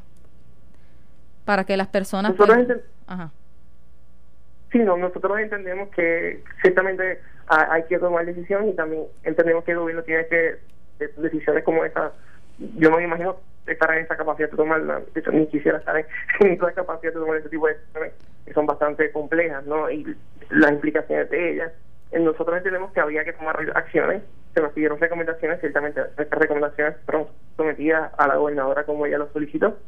para 1.46 1.66
que 1.66 1.76
las 1.78 1.88
personas... 1.88 2.32
Nosotros 2.38 2.82
Sí, 4.72 4.80
no, 4.80 4.98
nosotros 4.98 5.38
entendemos 5.38 5.90
que 5.90 6.44
ciertamente 6.64 7.22
hay 7.48 7.84
que 7.84 8.00
tomar 8.00 8.26
decisiones 8.26 8.74
y 8.74 8.76
también 8.76 9.04
entendemos 9.24 9.64
que 9.64 9.72
el 9.72 9.80
gobierno 9.80 10.04
tiene 10.04 10.26
que 10.28 10.58
eh, 11.00 11.10
decisiones 11.18 11.64
como 11.64 11.84
esta. 11.84 12.12
Yo 12.78 12.90
no 12.90 12.98
me 12.98 13.04
imagino 13.04 13.38
estar 13.66 13.92
en 13.96 14.06
esa 14.06 14.18
capacidad 14.18 14.50
de 14.50 14.58
tomarla, 14.58 15.02
de 15.14 15.20
hecho 15.20 15.32
ni 15.32 15.48
quisiera 15.48 15.78
estar 15.78 15.98
en, 15.98 16.06
en 16.48 16.58
toda 16.58 16.72
capacidad 16.72 17.14
de 17.14 17.20
tomar 17.20 17.38
ese 17.38 17.50
tipo 17.50 17.68
de 17.68 17.74
decisiones 17.76 18.14
que 18.46 18.54
son 18.54 18.66
bastante 18.66 19.12
complejas, 19.12 19.66
¿no? 19.66 19.90
Y 19.90 20.16
las 20.50 20.72
implicaciones 20.72 21.30
de 21.30 21.54
ellas. 21.54 21.72
Nosotros 22.12 22.58
entendemos 22.58 22.92
que 22.92 23.00
había 23.00 23.24
que 23.24 23.34
tomar 23.34 23.58
acciones, 23.74 24.22
se 24.54 24.62
nos 24.62 24.72
pidieron 24.74 25.00
recomendaciones, 25.00 25.60
ciertamente 25.62 26.02
estas 26.18 26.40
recomendaciones 26.40 26.96
fueron 27.06 27.28
sometidas 27.58 28.12
a 28.18 28.28
la 28.28 28.36
gobernadora 28.36 28.84
como 28.84 29.06
ella 29.08 29.18
lo 29.18 29.32
solicitó, 29.32 29.80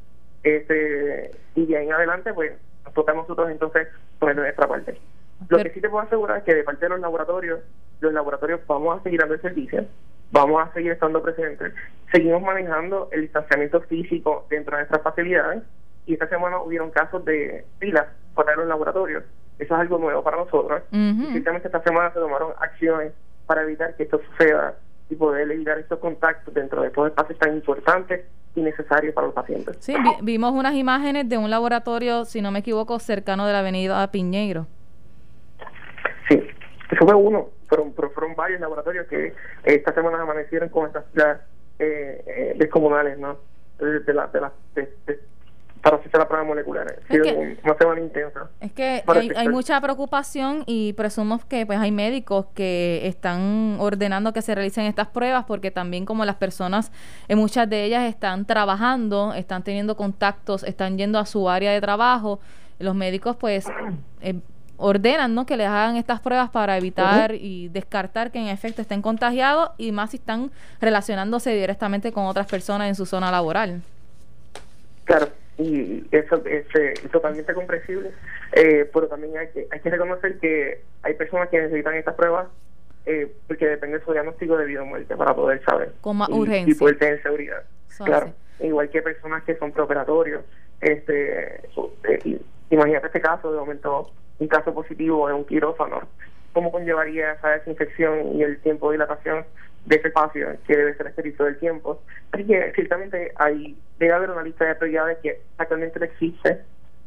este 0.44 1.32
y 1.54 1.66
de 1.68 1.78
ahí 1.78 1.86
en 1.86 1.94
adelante 1.94 2.34
pues 2.34 2.54
nos 2.84 2.94
toca 2.96 3.12
a 3.12 3.16
nosotros 3.16 3.50
entonces 3.52 3.88
poner 4.18 4.38
nuestra 4.38 4.68
parte. 4.68 5.00
Lo 5.50 5.58
que 5.58 5.72
sí 5.72 5.82
te 5.82 5.90
puedo 5.90 6.04
asegurar 6.04 6.38
es 6.38 6.44
que 6.44 6.56
de 6.56 6.64
parte 6.64 6.86
de 6.86 6.90
los 6.90 7.00
laboratorios, 7.00 7.60
los 8.00 8.14
laboratorios 8.14 8.62
vamos 8.68 9.00
a 9.00 9.04
seguir 9.04 9.20
dando 9.20 9.36
el 9.36 9.42
servicio, 9.42 9.86
vamos 10.32 10.68
a 10.68 10.74
seguir 10.74 10.92
estando 10.92 11.22
presentes, 11.22 11.74
seguimos 12.12 12.42
manejando 12.42 13.10
el 13.12 13.22
distanciamiento 13.22 13.82
físico 13.82 14.46
dentro 14.50 14.76
de 14.76 14.84
nuestras 14.84 15.02
facilidades 15.02 15.64
y 16.06 16.14
esta 16.14 16.28
semana 16.28 16.62
hubieron 16.62 16.92
casos 16.92 17.24
de 17.26 17.66
filas 17.80 18.08
fuera 18.34 18.52
de 18.52 18.58
los 18.58 18.68
laboratorios 18.68 19.24
eso 19.60 19.74
es 19.74 19.80
algo 19.80 19.98
nuevo 19.98 20.24
para 20.24 20.38
nosotros. 20.38 20.84
Uh 20.92 21.36
esta 21.36 21.82
semana 21.84 22.14
se 22.14 22.20
tomaron 22.20 22.54
acciones 22.60 23.14
para 23.46 23.64
evitar 23.64 23.96
que 23.96 24.04
esto 24.04 24.20
suceda 24.32 24.76
y 25.10 25.16
poder 25.16 25.50
evitar 25.50 25.78
estos 25.80 26.00
contactos 26.00 26.54
dentro 26.54 26.82
de 26.82 26.88
estos 26.88 27.08
espacios 27.08 27.40
tan 27.40 27.56
importantes 27.56 28.26
y 28.56 28.62
necesarios 28.62 29.14
para 29.14 29.28
los 29.28 29.36
pacientes. 29.36 29.78
Sí, 29.80 29.96
vimos 30.22 30.54
unas 30.54 30.76
imágenes 30.76 31.28
de 31.30 31.38
un 31.38 31.50
laboratorio, 31.50 32.26
si 32.26 32.42
no 32.42 32.52
me 32.52 32.60
equivoco, 32.60 33.00
cercano 33.00 33.46
de 33.46 33.54
la 33.54 33.60
avenida 33.60 34.12
Piñeiro. 34.12 34.68
Eso 36.96 37.06
fue 37.06 37.14
uno, 37.14 37.50
fueron, 37.68 37.94
fueron 37.94 38.36
varios 38.36 38.62
laboratorios 38.62 39.06
que 39.08 39.34
esta 39.66 39.94
semana 39.94 40.22
amanecieron 40.22 40.70
con 40.70 40.88
estas 40.88 41.04
eh, 41.78 42.24
eh, 42.26 42.56
descomunales, 42.58 43.20
¿no? 43.20 43.38
De, 43.78 44.14
la, 44.14 44.28
de, 44.28 44.40
la, 44.40 44.54
de, 44.74 45.20
para 45.82 45.98
hacerse 45.98 46.18
la 46.18 46.26
prueba 46.26 46.46
molecular. 46.46 46.88
Ha 46.88 47.12
sido 47.12 47.26
una 47.38 47.78
semana 47.78 48.00
intensa. 48.00 48.50
Es 48.62 48.72
que 48.72 49.04
hay, 49.06 49.30
hay, 49.36 49.50
mucha 49.50 49.80
preocupación 49.82 50.64
y 50.68 50.94
presumo 50.94 51.42
que 51.50 51.66
pues 51.66 51.80
hay 51.80 51.92
médicos 51.92 52.46
que 52.56 53.06
están 53.06 53.76
ordenando 53.82 54.32
que 54.32 54.42
se 54.42 54.56
realicen 54.56 54.86
estas 54.86 55.10
pruebas 55.10 55.44
porque 55.44 55.72
también 55.72 56.06
como 56.06 56.24
las 56.24 56.38
personas, 56.38 56.94
eh, 57.28 57.36
muchas 57.36 57.70
de 57.70 57.84
ellas 57.84 58.06
están 58.06 58.46
trabajando, 58.46 59.34
están 59.34 59.66
teniendo 59.66 59.98
contactos, 59.98 60.64
están 60.64 60.98
yendo 60.98 61.20
a 61.20 61.26
su 61.26 61.50
área 61.50 61.74
de 61.74 61.82
trabajo, 61.82 62.40
los 62.80 62.96
médicos 62.96 63.36
pues... 63.36 63.68
Eh, 64.22 64.40
ordenan 64.78 65.34
¿no? 65.36 65.46
que 65.46 65.58
les 65.58 65.68
hagan 65.68 65.96
estas 65.96 66.20
pruebas 66.20 66.50
para 66.50 66.78
evitar 66.78 67.34
y 67.34 67.70
descartar 67.70 68.32
que 68.32 68.40
en 68.40 68.48
efecto 68.48 68.82
estén 68.82 69.02
contagiados 69.02 69.72
y 69.78 69.92
más 69.92 70.12
si 70.12 70.18
están 70.18 70.52
relacionándose 70.82 71.52
directamente 71.52 72.12
con 72.12 72.26
otras 72.26 72.48
personas 72.48 72.88
en 72.88 72.96
su 72.96 73.06
zona 73.06 73.32
laboral. 73.32 73.82
Claro, 75.06 75.30
y 75.58 76.06
eso 76.12 76.42
es, 76.46 76.66
eh, 76.76 76.94
totalmente 77.12 77.54
comprensible, 77.54 78.12
eh, 78.54 78.90
pero 78.94 79.08
también 79.08 79.38
hay 79.38 79.48
que, 79.50 79.68
hay 79.72 79.80
que 79.80 79.90
reconocer 79.90 80.40
que 80.40 80.82
hay 81.04 81.14
personas 81.14 81.50
que 81.50 81.62
necesitan 81.62 81.96
estas 81.96 82.16
pruebas 82.16 82.48
eh, 83.06 83.32
porque 83.48 83.68
depende 83.68 84.00
de 84.00 84.06
su 84.06 84.12
diagnóstico 84.12 84.58
de 84.58 84.66
vida 84.66 84.82
o 84.82 84.86
muerte 84.86 85.16
para 85.16 85.36
poder 85.36 85.64
saber. 85.64 85.94
Con 86.02 86.18
más 86.18 86.30
urgencia. 86.30 86.72
Y 86.72 86.76
poder 86.76 86.98
tener 86.98 87.22
seguridad. 87.22 87.64
claro, 88.04 88.34
igual 88.60 88.90
que 88.90 89.02
personas 89.02 89.44
que 89.44 89.56
son 89.58 89.72
preoperatorios. 89.72 90.44
Este, 90.82 91.62
imagínate 92.70 93.08
este 93.08 93.22
caso, 93.22 93.52
de 93.52 93.60
momento 93.60 94.12
un 94.40 94.48
caso 94.48 94.74
positivo 94.74 95.30
en 95.30 95.36
un 95.36 95.46
quirófano, 95.46 96.02
cómo 96.54 96.72
conllevaría 96.72 97.34
esa 97.34 97.50
desinfección 97.50 98.36
y 98.36 98.44
el 98.44 98.60
tiempo 98.62 98.90
de 98.90 98.98
dilatación 98.98 99.46
de 99.86 99.98
ese 99.98 100.08
espacio 100.08 100.48
que 100.66 100.76
debe 100.76 100.96
ser 100.96 101.08
esteril 101.08 101.38
del 101.38 101.60
tiempo. 101.60 102.02
Así 102.32 102.46
que 102.46 102.72
ciertamente 102.74 103.32
hay, 103.36 103.78
debe 104.00 104.14
haber 104.14 104.32
una 104.32 104.44
lista 104.44 104.66
de 104.66 104.76
prioridades 104.76 105.18
que 105.20 105.42
actualmente 105.58 106.00
no 106.00 106.06
existe 106.06 106.62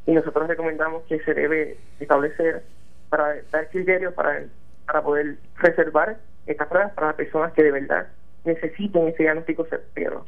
y 0.07 0.13
nosotros 0.13 0.49
recomendamos 0.49 1.03
que 1.05 1.19
se 1.21 1.35
debe 1.35 1.77
establecer 2.01 2.63
para 3.11 3.37
dar 3.51 3.69
criterios 3.69 4.15
para, 4.15 4.45
para 4.87 5.03
poder 5.03 5.37
reservar 5.57 6.19
estas 6.47 6.69
pruebas 6.69 6.93
para 6.93 7.15
personas 7.15 7.53
que 7.53 7.63
de 7.63 7.73
verdad 7.73 8.07
necesiten 8.45 9.09
ese 9.09 9.25
diagnóstico 9.25 9.65
certero. 9.65 10.25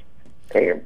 Eh, 0.54 0.82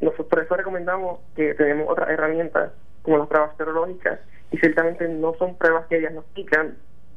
nosotros 0.00 0.26
por 0.28 0.40
eso 0.40 0.56
recomendamos 0.56 1.20
que 1.34 1.54
tenemos 1.54 1.88
otras 1.88 2.10
herramientas 2.10 2.72
como 3.02 3.18
las 3.18 3.28
pruebas 3.28 3.56
serológicas 3.56 4.20
y 4.50 4.58
ciertamente 4.58 5.08
no 5.08 5.34
son 5.38 5.56
pruebas 5.56 5.86
que 5.86 5.98
diagnostican 5.98 6.76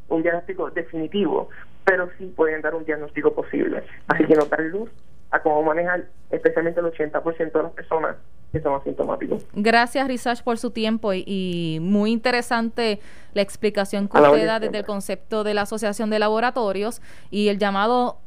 un 0.10 0.24
diagnóstico 0.24 0.70
definitivo, 0.72 1.50
pero 1.84 2.10
sí 2.18 2.32
pueden 2.36 2.62
dar 2.62 2.76
un 2.76 2.86
diagnóstico 2.86 3.34
posible. 3.34 3.84
Así 4.08 4.26
que 4.26 4.36
no 4.36 4.46
dan 4.46 4.70
luz 4.70 4.89
a 5.32 5.42
cómo 5.42 5.62
manejar 5.63 6.06
especialmente 6.32 6.80
el 6.80 6.88
80% 6.88 7.52
de 7.52 7.63
las 7.63 7.72
personas 7.74 8.15
que 8.52 8.60
son 8.62 8.74
asintomáticos. 8.76 9.46
Gracias, 9.54 10.08
Risach, 10.08 10.42
por 10.42 10.58
su 10.58 10.72
tiempo 10.72 11.13
y, 11.13 11.78
muy 11.82 12.12
interesante 12.12 13.00
la 13.34 13.44
explicación 13.44 14.08
que 14.08 14.18
usted 14.18 14.46
da 14.46 14.60
desde 14.60 14.80
el 14.80 14.86
concepto 14.86 15.44
de 15.44 15.54
la 15.54 15.62
Asociación 15.62 16.10
de 16.10 16.18
Laboratorios 16.18 17.02
y 17.30 17.50
el 17.50 17.60
llamado 17.60 18.18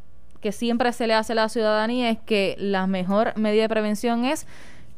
que 0.41 0.53
siempre 0.53 0.93
se 0.93 1.07
le 1.07 1.15
hace 1.15 1.33
a 1.33 1.37
la 1.37 1.49
ciudadanía 1.49 2.11
es 2.11 2.19
que 2.19 2.57
la 2.59 2.87
mejor 2.87 3.37
medida 3.37 3.63
de 3.63 3.69
prevención 3.69 4.25
es 4.25 4.47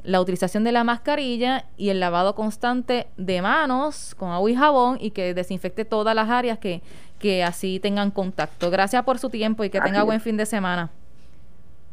la 0.04 0.20
utilización 0.20 0.64
de 0.64 0.72
la 0.72 0.84
mascarilla 0.84 1.64
y 1.76 1.88
el 1.88 1.98
lavado 1.98 2.34
constante 2.34 3.06
de 3.16 3.42
manos 3.42 4.14
con 4.14 4.30
agua 4.30 4.50
y 4.50 4.54
jabón 4.54 4.98
y 5.00 5.10
que 5.10 5.34
desinfecte 5.34 5.84
todas 5.84 6.14
las 6.14 6.28
áreas 6.28 6.58
que, 6.58 6.82
que 7.18 7.42
así 7.42 7.80
tengan 7.80 8.10
contacto. 8.10 8.70
Gracias 8.70 9.02
por 9.02 9.18
su 9.18 9.30
tiempo 9.30 9.64
y 9.64 9.70
que 9.70 9.80
tenga 9.80 10.02
buen 10.02 10.20
fin 10.20 10.36
de 10.36 10.46
semana. 10.46 10.90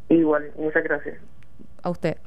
Igual, 0.08 0.52
muchas 0.56 0.84
gracias. 0.84 1.18
A 1.82 1.90
usted. 1.90 2.18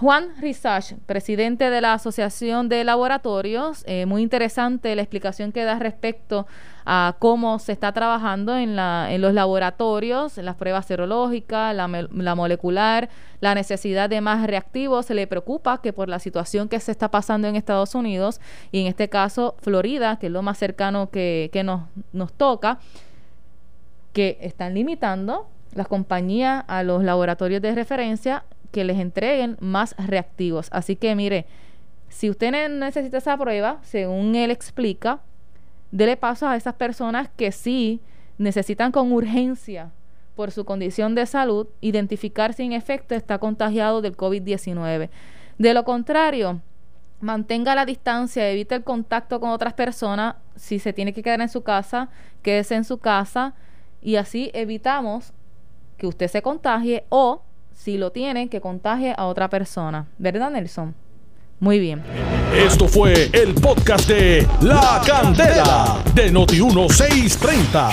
Juan 0.00 0.30
Rizach, 0.40 0.94
presidente 1.06 1.70
de 1.70 1.80
la 1.80 1.92
Asociación 1.92 2.68
de 2.68 2.82
Laboratorios, 2.82 3.84
eh, 3.86 4.06
muy 4.06 4.22
interesante 4.22 4.96
la 4.96 5.02
explicación 5.02 5.52
que 5.52 5.62
da 5.62 5.78
respecto 5.78 6.48
a 6.84 7.14
cómo 7.20 7.60
se 7.60 7.70
está 7.70 7.92
trabajando 7.92 8.56
en, 8.56 8.74
los 8.74 9.32
laboratorios, 9.32 10.36
en 10.36 10.46
las 10.46 10.56
pruebas 10.56 10.86
serológicas, 10.86 11.74
la, 11.76 11.86
la, 11.86 12.34
molecular, 12.34 13.08
la 13.40 13.54
necesidad 13.54 14.10
de 14.10 14.20
más 14.20 14.44
reactivos. 14.44 15.06
Se 15.06 15.14
le 15.14 15.28
preocupa 15.28 15.80
que 15.80 15.92
por 15.92 16.08
la 16.08 16.18
situación 16.18 16.68
que 16.68 16.80
se 16.80 16.90
está 16.90 17.12
pasando 17.12 17.46
en 17.46 17.54
Estados 17.54 17.94
Unidos 17.94 18.40
y 18.72 18.80
en 18.80 18.88
este 18.88 19.08
caso 19.08 19.54
Florida, 19.60 20.18
que 20.18 20.26
es 20.26 20.32
lo 20.32 20.42
más 20.42 20.58
cercano 20.58 21.08
que, 21.08 21.50
que 21.52 21.62
nos, 21.62 21.82
nos 22.12 22.32
toca, 22.32 22.80
que 24.12 24.38
están 24.40 24.74
limitando 24.74 25.46
las 25.72 25.86
compañías 25.86 26.64
a 26.66 26.82
los 26.82 27.04
laboratorios 27.04 27.62
de 27.62 27.74
referencia 27.76 28.44
que 28.74 28.82
les 28.82 28.98
entreguen 28.98 29.56
más 29.60 29.94
reactivos. 29.96 30.66
Así 30.72 30.96
que 30.96 31.14
mire, 31.14 31.46
si 32.08 32.28
usted 32.28 32.50
necesita 32.68 33.18
esa 33.18 33.38
prueba, 33.38 33.78
según 33.82 34.34
él 34.34 34.50
explica, 34.50 35.20
dele 35.92 36.16
paso 36.16 36.48
a 36.48 36.56
esas 36.56 36.74
personas 36.74 37.30
que 37.36 37.52
sí 37.52 38.00
necesitan 38.36 38.90
con 38.90 39.12
urgencia 39.12 39.92
por 40.34 40.50
su 40.50 40.64
condición 40.64 41.14
de 41.14 41.24
salud 41.26 41.68
identificar 41.80 42.52
si 42.52 42.64
en 42.64 42.72
efecto 42.72 43.14
está 43.14 43.38
contagiado 43.38 44.02
del 44.02 44.16
COVID-19. 44.16 45.08
De 45.56 45.72
lo 45.72 45.84
contrario, 45.84 46.60
mantenga 47.20 47.76
la 47.76 47.86
distancia, 47.86 48.50
evite 48.50 48.74
el 48.74 48.82
contacto 48.82 49.38
con 49.38 49.50
otras 49.50 49.74
personas. 49.74 50.34
Si 50.56 50.80
se 50.80 50.92
tiene 50.92 51.12
que 51.12 51.22
quedar 51.22 51.40
en 51.40 51.48
su 51.48 51.62
casa, 51.62 52.08
quédese 52.42 52.74
en 52.74 52.82
su 52.82 52.98
casa 52.98 53.54
y 54.02 54.16
así 54.16 54.50
evitamos 54.52 55.32
que 55.96 56.08
usted 56.08 56.26
se 56.26 56.42
contagie 56.42 57.04
o 57.08 57.42
si 57.74 57.98
lo 57.98 58.10
tiene, 58.10 58.48
que 58.48 58.60
contagie 58.60 59.14
a 59.16 59.26
otra 59.26 59.48
persona. 59.48 60.06
¿Verdad, 60.18 60.50
Nelson? 60.50 60.94
Muy 61.60 61.78
bien. 61.78 62.02
Esto 62.54 62.88
fue 62.88 63.30
el 63.32 63.54
podcast 63.54 64.08
de 64.08 64.46
La 64.60 65.00
Candela 65.06 66.02
de 66.14 66.32
Noti1630. 66.32 67.92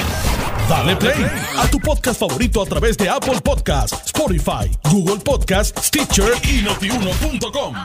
Dale 0.69 0.95
play 0.95 1.25
a 1.57 1.67
tu 1.69 1.79
podcast 1.79 2.19
favorito 2.19 2.61
a 2.61 2.65
través 2.65 2.97
de 2.97 3.09
Apple 3.09 3.39
Podcasts, 3.43 4.05
Spotify, 4.05 4.69
Google 4.89 5.17
Podcasts, 5.17 5.87
Stitcher 5.87 6.31
y 6.43 6.61
notiuno.com. 6.61 7.75